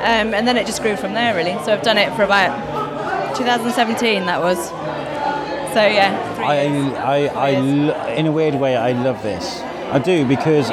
[0.00, 1.54] um, and then it just grew from there really.
[1.64, 4.26] So I've done it for about 2017.
[4.26, 4.58] That was.
[5.72, 6.34] So yeah.
[6.34, 6.66] three I.
[6.98, 7.48] I, I,
[8.12, 9.60] in a weird way, I love this.
[9.60, 10.70] I do because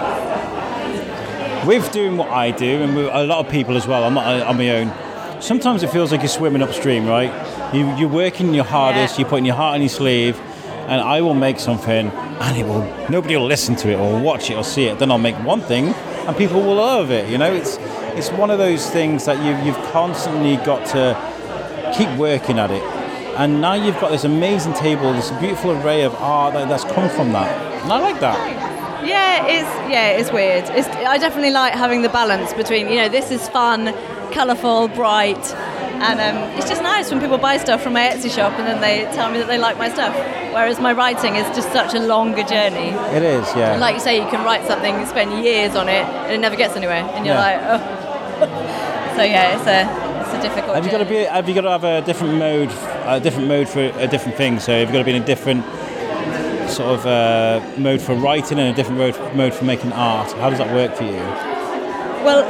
[1.68, 4.42] with doing what I do, and with a lot of people as well, I'm not
[4.42, 5.42] on my own.
[5.42, 7.32] Sometimes it feels like you're swimming upstream, right?
[7.76, 9.20] You, you're working your hardest, Yeah.
[9.22, 10.40] you're putting your heart on your sleeve,
[10.88, 14.50] and I will make something, and it will nobody will listen to it or watch
[14.50, 14.98] it or see it.
[15.00, 15.90] Then I'll make one thing,
[16.26, 17.30] and people will love it.
[17.30, 17.78] You know, it's
[18.16, 22.82] it's one of those things that you you've constantly got to keep working at it.
[23.38, 27.08] And now you've got this amazing table, this beautiful array of art that, that's come
[27.10, 27.52] from that.
[27.84, 28.67] And I like that.
[29.08, 30.66] Yeah, it's yeah, it's weird.
[30.78, 33.94] It's, I definitely like having the balance between you know this is fun,
[34.34, 35.46] colourful, bright,
[36.08, 38.82] and um, it's just nice when people buy stuff from my Etsy shop and then
[38.82, 40.14] they tell me that they like my stuff.
[40.54, 42.90] Whereas my writing is just such a longer journey.
[43.16, 43.74] It is, yeah.
[43.74, 46.56] And like you say, you can write something, spend years on it, and it never
[46.56, 47.48] gets anywhere, and you're Yeah.
[47.48, 47.60] like,
[48.42, 49.16] oh.
[49.18, 50.76] so yeah, it's a it's a difficult.
[50.76, 51.24] have you got to be?
[51.24, 52.70] Have you got to have a different mode,
[53.06, 54.60] a different mode for a different thing?
[54.60, 55.64] So you've got to be in a different
[56.70, 60.32] sort of uh, mode for writing and a different mode, mode for making art.
[60.34, 61.18] How does that work for you?
[62.24, 62.44] Well,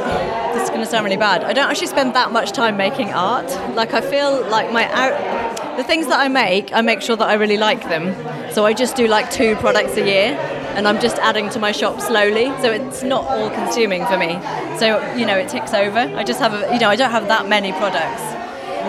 [0.54, 1.44] this is going to sound really bad.
[1.44, 3.48] I don't actually spend that much time making art.
[3.74, 7.28] Like I feel like my out, the things that I make, I make sure that
[7.28, 8.12] I really like them.
[8.52, 10.36] So I just do like two products a year,
[10.74, 12.46] and I'm just adding to my shop slowly.
[12.60, 14.40] So it's not all consuming for me.
[14.78, 16.00] So you know, it ticks over.
[16.00, 18.22] I just have, a, you know, I don't have that many products.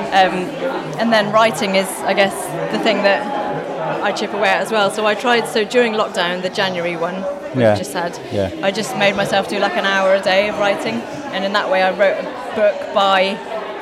[0.09, 0.33] Um,
[0.97, 2.33] and then writing is, I guess,
[2.71, 3.38] the thing that
[4.01, 4.89] I chip away at as well.
[4.91, 5.47] So I tried.
[5.47, 7.23] So during lockdown, the January one
[7.55, 7.75] we Yeah.
[7.75, 8.49] just had, Yeah.
[8.63, 11.01] I just made myself do like an hour a day of writing,
[11.33, 13.37] and in that way, I wrote a book by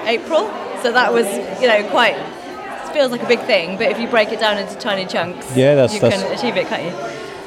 [0.06, 0.50] April.
[0.84, 1.26] So that was,
[1.62, 2.16] you know, quite.
[2.16, 5.46] It feels like a big thing, but if you break it down into tiny chunks,
[5.56, 6.94] Yeah, that's- you that's- can achieve it, can't you?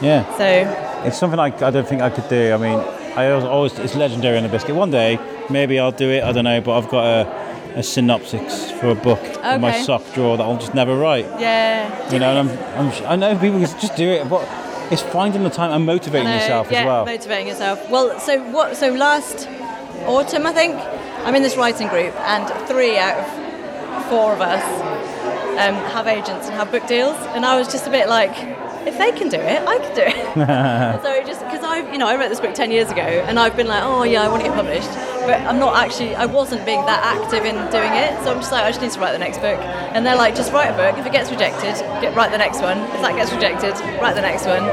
[0.03, 0.25] Yeah.
[0.37, 2.53] So It's something I, I don't think I could do.
[2.53, 2.79] I mean,
[3.17, 4.75] I always, always it's legendary on the biscuit.
[4.77, 5.19] One day,
[5.49, 6.23] maybe I'll do it.
[6.23, 7.27] I don't know, but I've got a,
[7.77, 9.83] a synopsis for a book in my Okay.
[9.85, 11.27] sock drawer that I'll just never write.
[11.39, 14.47] yeah, You know, and I'm, I'm, I know people just do it, but
[14.91, 17.07] it's finding the time and motivating No, yourself yeah, as well.
[17.07, 17.89] motivating yourself.
[17.91, 18.77] Well, so what?
[18.77, 19.49] So last
[20.07, 20.75] autumn, I think,
[21.25, 24.63] I'm in this writing group, and three out of four of us
[25.61, 28.33] um, have agents and have book deals, and I was just a bit like,
[28.87, 31.03] if they can do it, I can do it.
[31.03, 33.39] so it just because I, you know, I wrote this book ten years ago, and
[33.39, 34.91] I've been like, oh yeah, I want to get published,
[35.27, 38.13] but I'm not actually, I wasn't being that active in doing it.
[38.25, 39.59] So I'm just like, I just need to write the next book,
[39.95, 40.99] and they're like, just write a book.
[40.99, 42.79] If it gets rejected, get write the next one.
[42.79, 44.65] If that gets rejected, write the next one,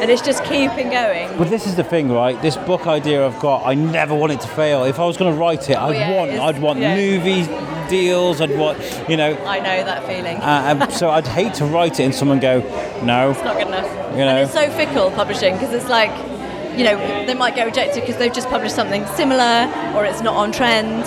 [0.00, 1.36] and it's just keeping going.
[1.38, 2.40] But this is the thing, right?
[2.42, 4.84] This book idea I've got, I never want it to fail.
[4.84, 6.94] If I was going to write it, I'd Oh, yeah, want, I'd want yeah.
[6.96, 7.44] movie
[7.88, 8.40] deals.
[8.40, 8.78] I'd want,
[9.08, 9.32] you know.
[9.46, 10.36] I know that feeling.
[10.38, 12.60] Uh, um, so I'd hate to write it and someone go,
[13.02, 13.30] no.
[13.30, 13.86] it's not good enough.
[14.12, 14.28] You know.
[14.28, 16.10] And it's so fickle publishing because it's like,
[16.78, 20.34] you know, they might get rejected because they've just published something similar or it's not
[20.34, 21.06] on trend,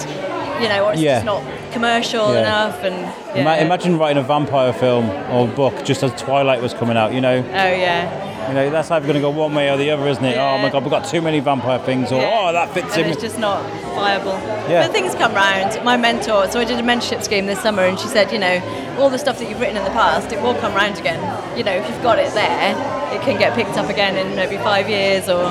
[0.62, 1.16] you know, or it's Yeah.
[1.22, 2.40] just not commercial Yeah.
[2.40, 2.84] enough.
[2.84, 2.96] And
[3.38, 3.56] yeah.
[3.64, 7.14] Imagine writing a vampire film or book just as Twilight was coming out.
[7.14, 8.26] You know, Oh yeah.
[8.50, 10.38] You know that's either going to go one way or the other, isn't it?
[10.38, 12.30] Oh my God, we've got too many vampire things, or Yeah.
[12.50, 13.12] oh that fits and in.
[13.14, 13.64] it's just not
[13.95, 14.34] viable.
[14.70, 14.86] Yeah.
[14.88, 15.84] But things come round.
[15.86, 18.95] My mentor, so I did a mentorship scheme this summer, and she said, you know,
[19.00, 21.20] all the stuff that you've written in the past, it will come round again.
[21.58, 22.72] You know, if you've got it there,
[23.16, 25.43] it can get picked up again in maybe five years or.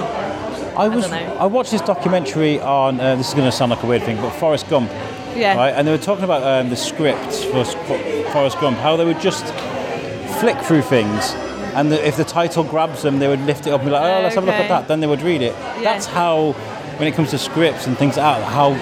[0.76, 1.36] I was don't know.
[1.38, 3.00] I watched this documentary on.
[3.00, 4.90] Uh, this is going to sound like a weird thing, but Forrest Gump.
[5.34, 5.56] Yeah.
[5.56, 7.64] Right, and they were talking about um, the script for
[8.32, 9.44] Forrest Gump, how they would just
[10.40, 11.32] flick through things,
[11.78, 14.02] and the, if the title grabs them, they would lift it up and be like,
[14.02, 15.54] "Oh, let's have a look at that." Then they would read it.
[15.82, 16.52] That's how,
[16.98, 18.74] when it comes to scripts and things like that, how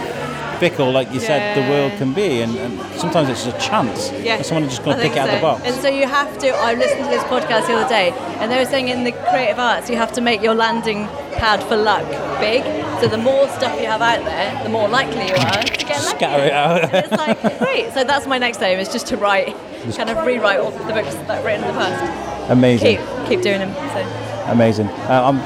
[0.58, 4.10] fickle, like you said, the world can be, and, and sometimes it's just a chance.
[4.12, 4.40] Yeah.
[4.42, 5.62] someone just going to pick it out of the box.
[5.64, 6.48] And so you have to.
[6.48, 9.58] I listened to this podcast the other day, and they were saying in the creative
[9.58, 12.06] arts, you have to make your landing pad for luck
[12.40, 12.62] big.
[13.00, 16.02] So the more stuff you have out there, the more likely you are to get
[16.02, 16.16] lucky.
[16.16, 16.84] Scatter it out.
[16.84, 17.92] And it's like great.
[17.92, 19.54] So that's my next aim is just to write,
[19.92, 22.50] kind of rewrite all the books that I've written in the past.
[22.50, 22.96] Amazing.
[22.98, 23.74] Keep keep doing them.
[23.74, 24.52] So.
[24.52, 24.86] Amazing.
[24.86, 25.38] Uh, I'm,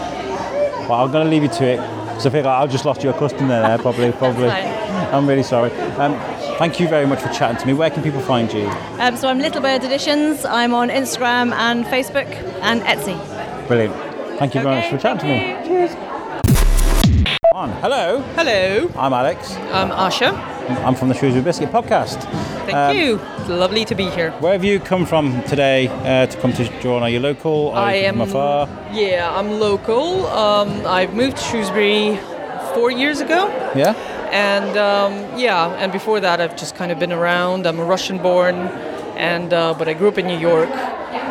[0.88, 3.03] well, I'm going to leave you to it because I feel like I've just lost
[3.03, 4.12] you a customer there, probably.
[4.12, 4.49] probably.
[4.49, 5.72] I'm really sorry.
[5.97, 6.14] Um,
[6.59, 7.72] thank you very much for chatting to me.
[7.72, 8.66] Where can people find you?
[8.99, 10.45] Um, so I'm Little Bird Editions.
[10.45, 12.26] I'm on Instagram and Facebook
[12.61, 13.16] and Etsy.
[13.66, 13.95] Brilliant.
[14.38, 15.66] Thank you very much for chatting to me.
[15.66, 15.95] Cheers.
[17.55, 17.70] On.
[17.82, 18.20] Hello.
[18.36, 19.55] Hello, I'm Alex.
[19.72, 20.59] I'm Asija.
[20.78, 22.22] I'm from the Shrewsbury Biscuit podcast.
[22.66, 23.20] Thank Um, you.
[23.38, 24.30] It's lovely to be here.
[24.40, 27.02] Where have you come from today uh, to come to Drawn?
[27.02, 27.70] Are you local?
[27.70, 28.68] Are I you am from afar?
[28.92, 30.26] Yeah, I'm local.
[30.28, 32.18] Um, I've moved to Shrewsbury
[32.74, 33.94] four years ago, Yeah.
[34.30, 37.66] and um, yeah, and before that, I've just kind of been around.
[37.66, 38.56] I'm a Russian-born,
[39.20, 40.70] and uh, but I grew up in New York,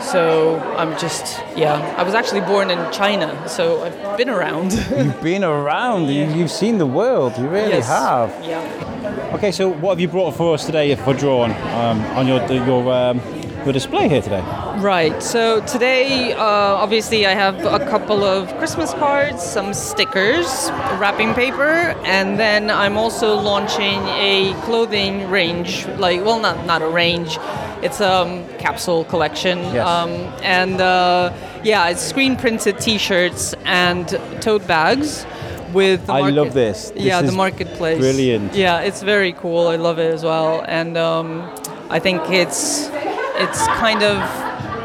[0.01, 1.95] so I'm just yeah.
[1.97, 4.71] I was actually born in China, so I've been around.
[4.97, 6.07] You've been around.
[6.09, 7.37] You, you've seen the world.
[7.37, 7.87] You really Yes.
[7.87, 8.29] have.
[8.43, 9.33] Yeah.
[9.35, 12.91] Okay, so what have you brought for us today for drawing um, on your your
[12.93, 13.19] um,
[13.65, 14.43] your display here today?
[14.79, 15.21] Right.
[15.21, 20.69] So today, uh, obviously, I have a couple of Christmas cards, some stickers,
[20.99, 23.99] wrapping paper, and then I'm also launching
[24.31, 25.85] a clothing range.
[25.99, 27.37] Like, well, not not a range.
[27.82, 29.59] It's a um, capsule collection.
[29.59, 29.88] Yes.
[29.88, 30.09] Um,
[30.43, 34.07] and uh, yeah, it's screen printed T-shirts and
[34.41, 35.25] tote bags.
[35.73, 36.89] With the I market- love this.
[36.89, 37.99] This yeah, the marketplace.
[37.99, 38.55] brilliant.
[38.55, 39.67] Yeah, it's very cool.
[39.67, 41.47] I love it as well, and um,
[41.91, 42.89] I think it's
[43.38, 44.17] it's kind of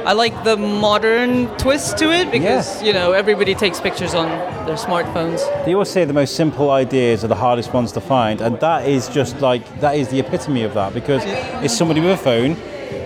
[0.06, 2.86] I like the modern twist to it because Yeah.
[2.88, 4.28] you know everybody takes pictures on
[4.66, 5.40] their smartphones.
[5.64, 8.86] They always say the most simple ideas are the hardest ones to find, and that
[8.86, 11.22] is just like that is the epitome of that because
[11.64, 12.56] it's somebody with a phone,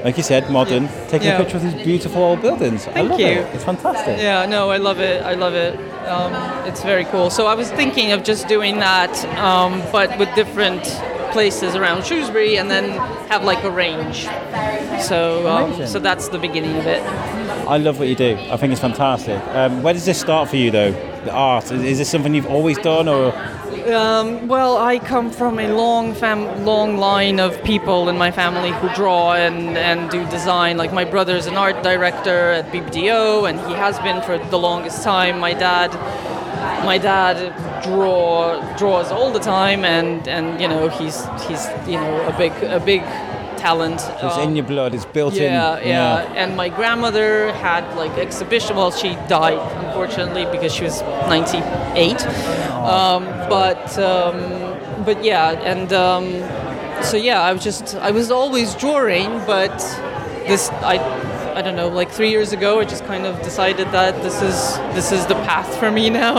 [0.04, 1.34] like you said, modern, taking Yeah.
[1.34, 2.86] a picture of these beautiful old buildings.
[2.86, 3.26] I Thank love you.
[3.26, 3.54] it.
[3.54, 4.18] It's fantastic.
[4.18, 5.22] Yeah, no, I love it.
[5.24, 5.78] I love it.
[6.06, 6.32] Um,
[6.66, 7.30] it's very cool.
[7.30, 10.82] So I was thinking of just doing that, um, but with different
[11.32, 12.90] places around Shrewsbury, and then
[13.28, 14.26] have like a range.
[15.02, 17.02] So um, so that's the beginning of it.
[17.68, 18.38] I love what you do.
[18.50, 19.38] I think it's fantastic.
[19.48, 20.92] Um, where does this start for you, though?
[21.24, 23.32] The art is, is this something you've always done, or
[23.86, 28.70] Um, well, I come from a long fam- long line of people in my family
[28.70, 30.76] who draw and, and do design.
[30.76, 35.02] Like my brother's an art director at BBDO, and he has been for the longest
[35.02, 35.38] time.
[35.38, 35.92] My dad,
[36.84, 37.54] my dad
[37.84, 42.52] draw draws all the time, and, and you know he's he's you know a big
[42.64, 43.02] a big
[43.58, 44.00] talent.
[44.22, 44.94] it's Um, in your blood?
[44.94, 45.88] It's built yeah, in.
[45.88, 46.42] yeah, yeah.
[46.42, 48.76] And my grandmother had like exhibition.
[48.76, 52.26] Well, she died unfortunately because she was 98.
[52.88, 54.36] Um, but um,
[55.04, 56.24] but yeah, and um,
[57.02, 59.76] so yeah, I was just I was always drawing, but
[60.46, 60.96] this I.
[61.58, 61.88] I don't know.
[61.88, 65.34] Like three years ago, I just kind of decided that this is this is the
[65.50, 66.36] path for me now.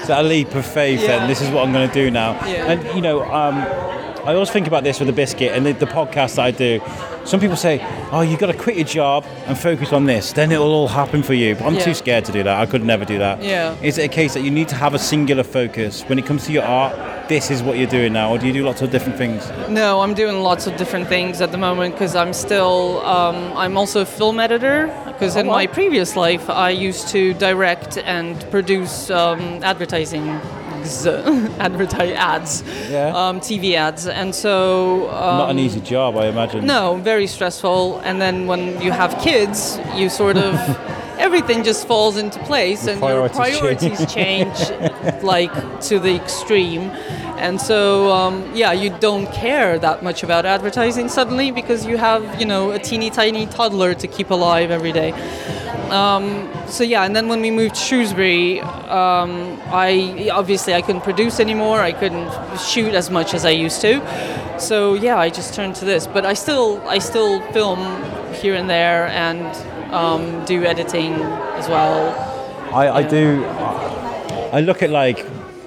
[0.00, 1.12] It's a leap of faith, Yeah.
[1.22, 2.32] and this is what I'm going to do now.
[2.46, 2.70] Yeah.
[2.72, 3.56] And you know, um,
[4.24, 6.80] I always think about this with the biscuit and the, the podcast that I do.
[7.24, 7.80] Some people say,
[8.12, 11.22] "Oh, you've got to quit your job and focus on this, then it'll all happen
[11.22, 11.84] for you." But I'm Yeah.
[11.84, 12.58] too scared to do that.
[12.58, 13.42] I could never do that.
[13.42, 13.74] Yeah.
[13.82, 16.44] Is it a case that you need to have a singular focus when it comes
[16.46, 16.94] to your art?
[17.28, 19.50] This is what you're doing now, or do you do lots of different things?
[19.68, 23.00] No, I'm doing lots of different things at the moment because I'm still.
[23.06, 27.98] Um, I'm also a film editor because in my previous life I used to direct
[27.98, 30.40] and produce um, advertising.
[31.58, 33.12] advertise ads, Yeah.
[33.14, 36.66] um, TV ads, and so um, Not an easy job, I imagine.
[36.66, 38.00] no, very stressful.
[38.04, 40.54] And then when you have kids, you sort of
[41.18, 45.52] everything just falls into place, and your priorities priorities change like
[45.88, 46.90] to the extreme.
[47.40, 52.22] And so, um, yeah, you don't care that much about advertising suddenly because you have,
[52.38, 55.12] you know, a teeny tiny toddler to keep alive every day.
[55.92, 61.02] Um, so yeah, and then when we moved to Shrewsbury, um, I obviously I couldn't
[61.02, 61.80] produce anymore.
[61.80, 62.30] I couldn't
[62.60, 64.00] shoot as much as I used to.
[64.58, 66.06] So yeah, I just turned to this.
[66.06, 67.80] But I still I still film
[68.34, 69.46] here and there and
[69.92, 71.14] um, do editing
[71.58, 72.14] as well.
[72.72, 73.44] I, I do.
[74.52, 75.26] I look at like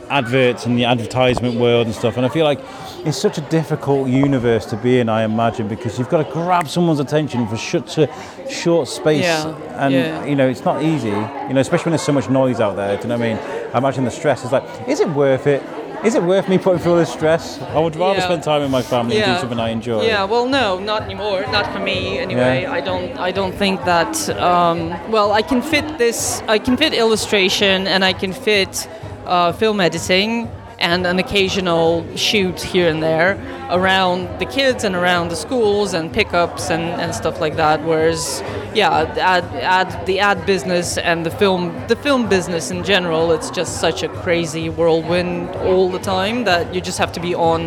[0.10, 2.60] adverts and the advertisement world and stuff, and I feel like
[3.06, 5.10] it's such a difficult universe to be in.
[5.10, 8.08] I imagine because you've got to grab someone's attention for such a
[8.50, 10.26] short space, Yeah, and yeah.
[10.26, 11.10] you know it's not easy.
[11.10, 12.96] You know, especially when there's so much noise out there.
[12.98, 13.72] Do you know what I mean?
[13.74, 15.62] I imagine the stress is like, is it worth it?
[16.04, 17.62] Is it worth me putting through all this stress?
[17.62, 18.26] I would rather Yeah.
[18.26, 20.04] spend time with my family and do something I enjoy.
[20.06, 21.46] Yeah, well, no, not anymore.
[21.50, 22.66] Not for me, anyway.
[22.66, 23.18] I don't.
[23.18, 24.30] I don't think that.
[24.38, 26.42] Um, well, I can fit this.
[26.50, 28.88] I can fit illustration, and I can fit
[29.26, 30.50] uh, film editing,
[30.84, 33.32] and an occasional shoot here and there
[33.72, 37.82] around the kids and around the schools and pickups and, and stuff like that.
[37.86, 38.44] Whereas,
[38.76, 39.48] yeah, ad,
[39.80, 44.04] ad, the ad business and the film the film business in general, it's just such
[44.04, 47.62] a crazy whirlwind all the time that you just have to be on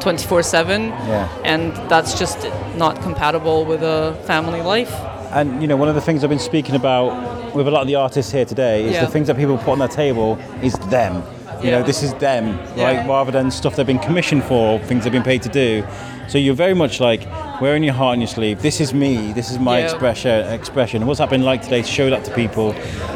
[0.00, 1.28] 24/7 Yeah.
[1.44, 2.38] and that's just
[2.76, 4.92] not compatible with a family life.
[5.32, 7.08] And you know, one of the things I've been speaking about
[7.54, 9.04] with a lot of the artists here today is Yeah.
[9.06, 11.22] the things that people put on their table is them.
[11.62, 13.06] You know, this is them, right?
[13.06, 15.84] Rather than stuff they've been commissioned for, things they've been paid to do.
[16.28, 17.22] So you're very much like
[17.60, 18.62] wearing your heart on your sleeve.
[18.62, 19.32] This is me.
[19.32, 19.84] This is my Yeah.
[19.84, 20.46] expression.
[20.52, 21.06] Expression.
[21.06, 22.74] What's that been like today to show that to people?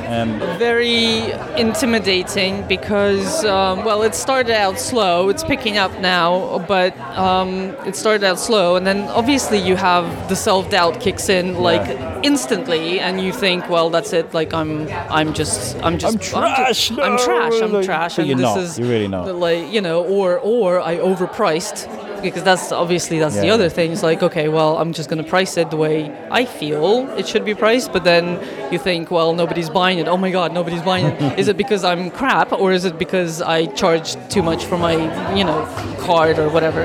[0.08, 5.28] Um, Very intimidating because, um, well, it started out slow.
[5.30, 10.04] It's picking up now, but um, it started out slow, and then obviously you have
[10.28, 11.86] the self doubt kicks in like
[12.22, 14.34] instantly, and you think, well, that's it.
[14.34, 17.62] Like I'm, I'm just, I'm just, I'm trash, I'm, I'm trash.
[17.62, 18.18] I'm like- trash.
[18.18, 18.58] and you're this not.
[18.58, 19.34] is You're really not.
[19.34, 21.88] Like you know, or or I overpriced.
[22.30, 23.92] Because that's obviously that's the other thing.
[23.92, 27.44] It's like okay, well, I'm just gonna price it the way I feel it should
[27.44, 27.92] be priced.
[27.92, 28.24] But then
[28.72, 30.08] you think, well, nobody's buying it.
[30.08, 31.38] Oh my God, nobody's buying it.
[31.38, 34.94] is it because I'm crap, or is it because I charged too much for my,
[35.34, 35.64] you know,
[36.00, 36.82] card or whatever?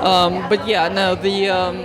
[0.00, 1.84] Um, but yeah, no, the um,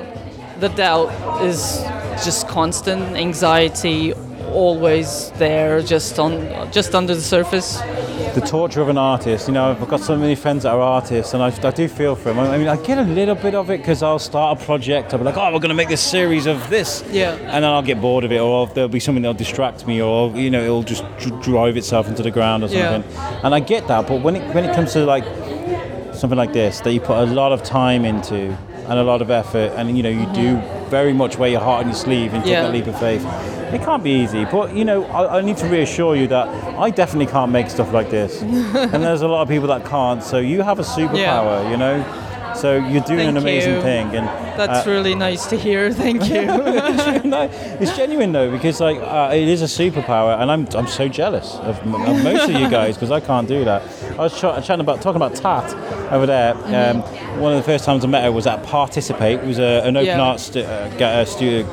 [0.59, 1.09] the doubt
[1.43, 1.83] is
[2.23, 4.13] just constant anxiety,
[4.55, 6.31] always there, just on
[6.71, 7.77] just under the surface.
[8.33, 9.47] the torture of an artist.
[9.47, 12.15] You know, I've got so many friends that are artists, and I, I do feel
[12.15, 12.39] for them.
[12.39, 15.13] I mean, I get a little bit of it because I'll start a project.
[15.13, 17.03] I'll be like, oh, we're going to make this series of this.
[17.11, 17.33] Yeah.
[17.35, 20.31] And then I'll get bored of it, or there'll be something that'll distract me, or
[20.35, 22.91] you know, it'll just dr- drive itself into the ground or Yeah.
[23.01, 23.17] something.
[23.43, 25.25] And I get that, but when it when it comes to like
[26.15, 28.57] something like this, that you put a lot of time into
[28.87, 30.89] and a lot of effort, and you know, you do mm-hmm.
[30.89, 32.63] very much wear your heart on your sleeve and take Yeah.
[32.63, 33.25] that leap of faith.
[33.73, 36.89] It can't be easy, but you know, I, I need to reassure you that I
[36.91, 40.23] definitely can't make stuff like this, and there's a lot of people that can't.
[40.23, 42.03] So you have a superpower, you know.
[42.55, 43.81] So you're doing an amazing you.
[43.81, 44.27] thing, and
[44.57, 45.91] That's uh, really nice to hear.
[45.91, 46.45] Thank you.
[47.29, 47.49] no,
[47.79, 51.55] it's genuine though because like uh, it is a superpower, and I'm I'm so jealous
[51.55, 53.81] of, m- of most of you guys because I can't do that.
[54.13, 55.73] I was ch- chatting about talking about Tat
[56.11, 56.53] over there.
[56.55, 57.01] Um,
[57.41, 59.39] one of the first times I met her was at Participate.
[59.39, 60.21] It was a, an open Yeah.
[60.21, 61.67] art stu- uh, uh, studio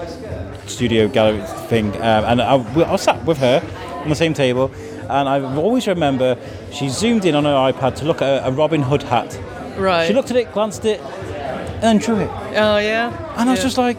[0.66, 3.60] studio gallery thing, um, and I, sat with her
[4.02, 4.70] on the same table.
[5.08, 6.38] And I always remember
[6.72, 9.38] she zoomed in on her iPad to look at a Robin Hood hat.
[9.76, 10.06] Right.
[10.06, 12.30] She looked at it, glanced at it, and then drew it.
[12.56, 13.34] Oh yeah.
[13.36, 13.98] And I was just like,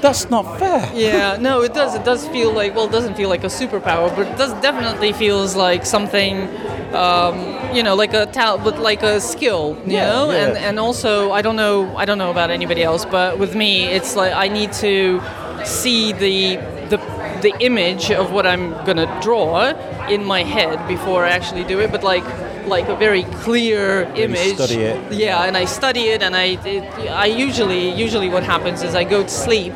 [0.00, 0.90] that's not fair.
[0.94, 1.94] Yeah, no, it does.
[1.94, 5.12] It does feel like well, it doesn't feel like a superpower, but it does definitely
[5.12, 6.48] feels like something,
[6.94, 10.30] um, you know, like a talent, but like a skill, you Yeah, know.
[10.30, 10.46] yeah.
[10.48, 13.84] And and also, I don't know, I don't know about anybody else, but with me,
[13.84, 15.20] it's like I need to
[15.64, 16.56] see the
[16.88, 16.98] the
[17.42, 19.68] the image of what I'm gonna draw
[20.08, 21.90] in my head before I actually do it.
[21.92, 22.24] But like
[22.66, 24.54] like a very clear image.
[24.54, 25.12] study it.
[25.12, 29.04] Yeah, and I study it, and I it, I usually usually what happens is I
[29.04, 29.72] go to sleep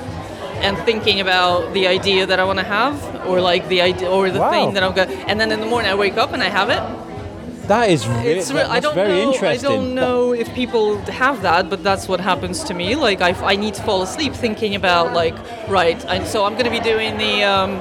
[0.64, 4.30] and thinking about the idea that I want to have, or like the idea, or
[4.30, 4.50] the Wow.
[4.50, 5.10] thing that I'm going.
[5.28, 6.82] And then in the morning I wake up and I have it.
[7.68, 9.32] That is really, It's re- I don't very know.
[9.32, 9.70] interesting.
[9.70, 12.94] I don't know if people have that, but that's what happens to me.
[12.94, 15.34] Like I, I need to fall asleep thinking about like
[15.68, 15.98] right.
[16.06, 17.42] And so I'm going to be doing the.
[17.44, 17.80] Um,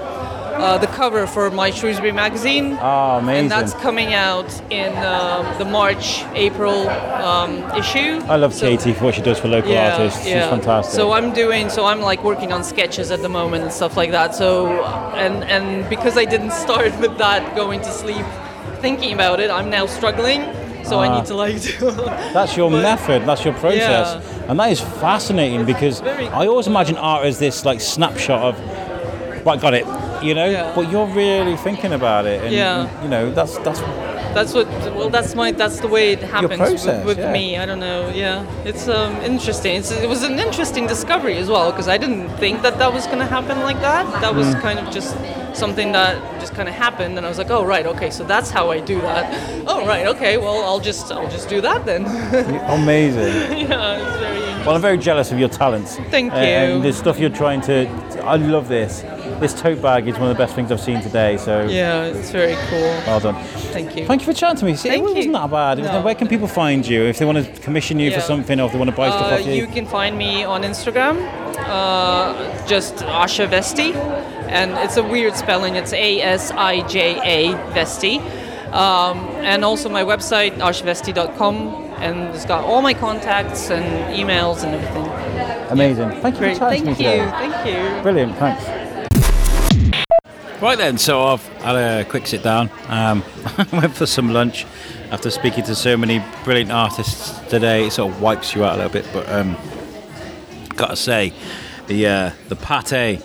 [0.53, 3.41] uh, the cover for my Shrewsbury magazine, Oh, amazing.
[3.43, 8.21] and that's coming out in um, the March April um, issue.
[8.27, 10.23] I love So- Katie for what she does for local artists.
[10.23, 10.93] She's fantastic.
[10.95, 14.11] so I'm doing, so I'm like working on sketches at the moment and stuff like
[14.11, 14.35] that.
[14.35, 14.67] So,
[15.15, 18.25] and and because I didn't start with that going to sleep,
[18.81, 20.41] thinking about it, I'm now struggling.
[20.83, 21.15] So I Ah.
[21.17, 21.91] need to like do.
[22.33, 23.25] that's your but- method.
[23.25, 24.49] That's your process, Yeah.
[24.49, 29.59] and that is fascinating because I always imagine art as this like snapshot of, right,
[29.61, 29.85] got it,
[30.23, 30.49] you know.
[30.49, 30.71] Yeah.
[30.75, 32.87] But you're really thinking about it, and Yeah.
[33.03, 33.81] you know that's that's
[34.33, 34.67] That's what.
[34.97, 35.51] Well, that's my.
[35.51, 37.31] That's the way it happens process, with, with yeah.
[37.37, 37.45] me.
[37.61, 38.09] I don't know.
[38.15, 39.75] Yeah, it's um, interesting.
[39.79, 43.05] It's, it was an interesting discovery as well because I didn't think that that was
[43.05, 44.05] going to happen like that.
[44.21, 44.61] That was Mm.
[44.61, 45.15] kind of just
[45.53, 48.49] something that just kind of happened, and I was like, oh right, okay, so that's
[48.57, 49.23] how I do that.
[49.71, 52.01] Oh right, okay, well I'll just I'll just do that then.
[52.81, 53.33] amazing.
[53.69, 54.37] yeah, it's very.
[54.37, 54.65] Interesting.
[54.65, 55.97] well, I'm very jealous of your talents.
[56.09, 56.39] Thank you.
[56.39, 57.87] and the stuff you're trying to.
[58.33, 59.03] I love this.
[59.43, 61.35] This tote bag is one of the best things I've seen today.
[61.35, 62.79] So Yeah, it's very cool.
[63.05, 63.35] well done.
[63.73, 64.05] Thank you.
[64.07, 64.77] Thank you for chatting to me.
[64.77, 65.31] See, Thank it wasn't you.
[65.33, 65.79] that bad.
[65.79, 66.01] No.
[66.01, 68.71] Where can people find you if they want to commission you for something or if
[68.71, 69.55] they want to buy stuff Uh, off you?
[69.55, 71.17] you can find me on Instagram,
[71.67, 72.33] uh,
[72.67, 73.91] just Asija Vesty,
[74.47, 75.75] and it's a weird spelling.
[75.75, 78.21] It's A S I J A Vesty.
[78.71, 79.17] Um,
[79.51, 81.55] and also my website, asijavesty.com,
[81.99, 83.83] and it's got all my contacts and
[84.15, 85.07] emails and everything.
[85.69, 86.11] Amazing.
[86.21, 86.53] Thank you Great.
[86.53, 87.25] for chatting Thank to me you.
[87.25, 87.31] today.
[87.43, 87.57] Thank
[87.97, 88.01] you.
[88.01, 88.63] Brilliant, thanks.
[90.63, 92.69] Right then, so I've had a quick sit down.
[92.87, 93.21] Um,
[93.73, 94.65] went for some lunch
[95.11, 97.87] after speaking to so many brilliant artists today.
[97.87, 99.57] It sort of wipes you out a little bit, but um,
[100.77, 101.33] gotta say,
[101.87, 103.21] the uh, the pate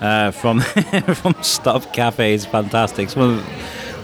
[0.00, 0.60] uh, from
[1.14, 3.14] from Stop Cafe is fantastic.
[3.14, 3.22] I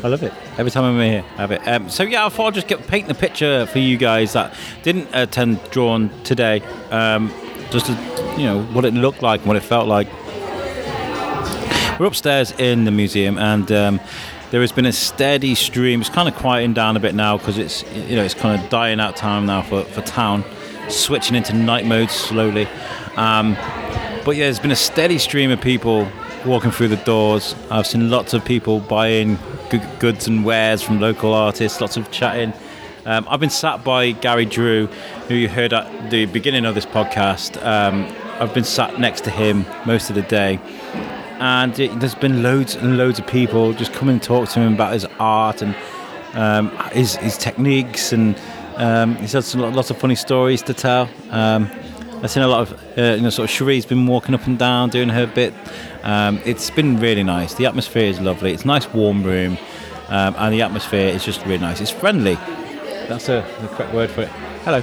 [0.07, 0.35] love it.
[0.59, 1.67] Every time I'm here, I have it.
[1.67, 4.55] Um, so yeah, I thought I'd just get paint the picture for you guys that
[4.83, 6.61] didn't attend Drawn today.
[6.91, 7.33] Um,
[7.71, 7.93] just to,
[8.37, 10.07] you know what it looked like, what it felt like.
[11.99, 14.01] We're upstairs in the museum, and um,
[14.51, 16.01] there has been a steady stream.
[16.01, 18.69] It's kind of quieting down a bit now because it's you know it's kind of
[18.69, 20.45] dying out time now for, for town,
[20.89, 22.67] switching into night mode slowly.
[23.17, 23.55] Um,
[24.25, 26.09] but yeah, there's been a steady stream of people
[26.45, 27.55] walking through the doors.
[27.71, 29.39] I've seen lots of people buying
[29.71, 31.81] g- goods and wares from local artists.
[31.81, 32.53] Lots of chatting.
[33.07, 34.89] Um, I've been sat by Gary Drew,
[35.29, 37.65] who you heard at the beginning of this podcast.
[37.65, 40.59] Um, I've been sat next to him most of the day
[41.41, 44.75] and it, there's been loads and loads of people just come and talk to him
[44.75, 45.75] about his art and
[46.35, 48.37] um, his, his techniques, and
[48.77, 51.09] um, he's had some, lots of funny stories to tell.
[51.31, 51.71] Um,
[52.23, 54.59] I've seen a lot of, uh, you know, sort of Cherie's been walking up and
[54.59, 55.53] down doing her bit.
[56.03, 57.55] Um, it's been really nice.
[57.55, 58.53] The atmosphere is lovely.
[58.53, 59.59] It's a nice warm room,
[60.09, 61.81] um, and the atmosphere is just really nice.
[61.81, 62.35] It's friendly.
[63.09, 64.29] That's a, the correct word for it.
[64.65, 64.81] Hello.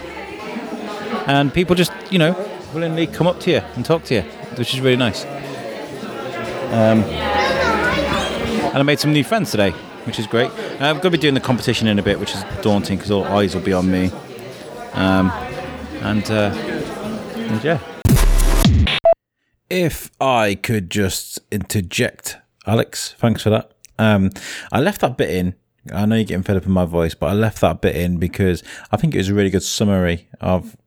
[1.28, 2.34] And people just, you know,
[2.74, 4.22] willingly come up to you and talk to you,
[4.56, 5.26] which is really nice.
[6.72, 9.72] Um, and I made some new friends today,
[10.06, 10.50] which is great.
[10.80, 13.26] I'm going to be doing the competition in a bit, which is daunting because all
[13.26, 14.10] eyes will be on me.
[14.94, 15.32] Um,
[16.02, 16.54] and, uh,
[17.36, 17.80] and yeah.
[19.70, 23.74] If I could just interject, Alex, thanks for that.
[24.00, 24.30] Um,
[24.72, 25.56] I left that bit in.
[25.94, 28.18] I know you're getting fed up with my voice, but I left that bit in
[28.18, 30.78] because I think it was a really good summary of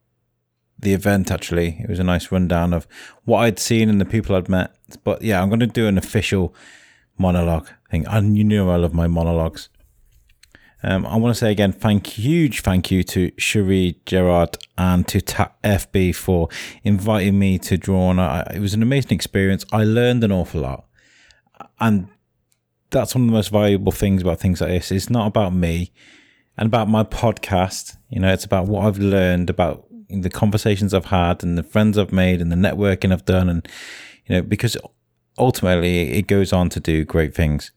[0.84, 1.78] the event actually.
[1.80, 2.86] It was a nice rundown of
[3.24, 4.74] what I'd seen and the people I'd met.
[5.02, 6.54] But yeah, I'm going to do an official
[7.18, 8.06] monologue thing.
[8.06, 9.68] And you know I love my monologues.
[10.86, 15.08] Um, I want to say again, thank you, huge thank you to Cherie Gerard and
[15.08, 16.50] to TAP FB for
[16.82, 19.64] inviting me to draw I, it was an amazing experience.
[19.72, 20.84] I learned an awful lot.
[21.80, 22.08] And
[22.90, 24.92] that's one of the most valuable things about things like this.
[24.92, 25.90] It's not about me
[26.58, 27.96] and about my podcast.
[28.10, 29.86] You know, it's about what I've learned about
[30.22, 33.48] the conversations I've had and the friends I've made and the networking I've done.
[33.48, 33.68] And,
[34.26, 34.76] you know, because
[35.38, 37.72] ultimately it goes on to do great things.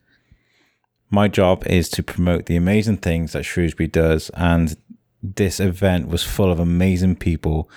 [1.09, 4.29] My job is to promote the amazing things that Shrewsbury does.
[4.33, 4.75] And
[5.21, 7.69] this event was full of amazing people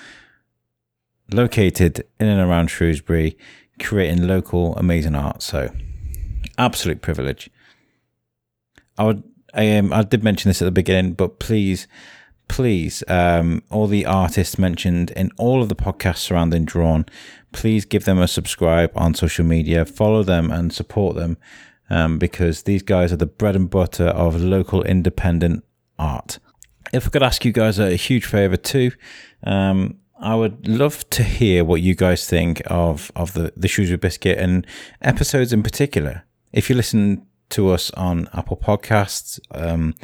[1.32, 3.38] located in and around Shrewsbury,
[3.80, 5.42] creating local amazing art.
[5.42, 5.72] So,
[6.58, 7.50] absolute privilege.
[8.98, 9.22] I would,
[9.54, 11.86] I um, I did mention this at the beginning, but please,
[12.50, 17.06] please, um, all the artists mentioned in all of the podcasts surrounding Drawn,
[17.52, 21.38] please give them a subscribe on social media, follow them, and support them,
[21.90, 25.64] um, because these guys are the bread and butter of local independent
[25.96, 26.40] art.
[26.92, 28.90] If I could ask you guys a huge favor too,
[29.44, 33.96] um, I would love to hear what you guys think of of the the Shrewsbury
[33.96, 34.66] Biscuit and
[35.00, 36.24] episodes in particular.
[36.52, 39.94] If you listen to us on Apple Podcasts, um,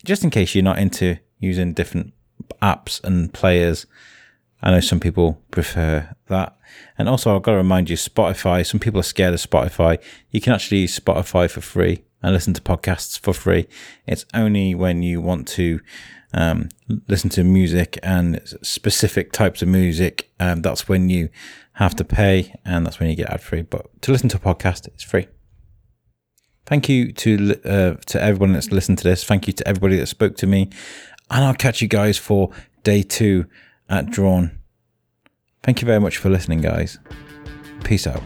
[0.05, 2.13] Just in case you're not into using different
[2.63, 3.87] apps and players,
[4.63, 6.57] I know some people prefer that.
[6.99, 10.03] And also, I've got to remind you Spotify, some people are scared of Spotify.
[10.31, 13.69] You can actually use Spotify for free and listen to podcasts for free.
[14.07, 15.81] It's only when you want to
[16.33, 16.69] um,
[17.09, 21.29] listen to music and specific types of music, um, that's when you
[21.75, 23.63] have to pay and that's when you get ad free.
[23.63, 25.29] But to listen to a podcast, it's free.
[26.67, 29.25] Thank you to uh, to everyone that's listened to this.
[29.25, 30.69] Thank you to everybody that spoke to me,
[31.31, 32.51] and I'll catch you guys for
[32.83, 33.47] day two
[33.89, 34.59] at Drawn.
[35.63, 36.99] Thank you very much for listening, guys.
[37.85, 38.23] Peace out.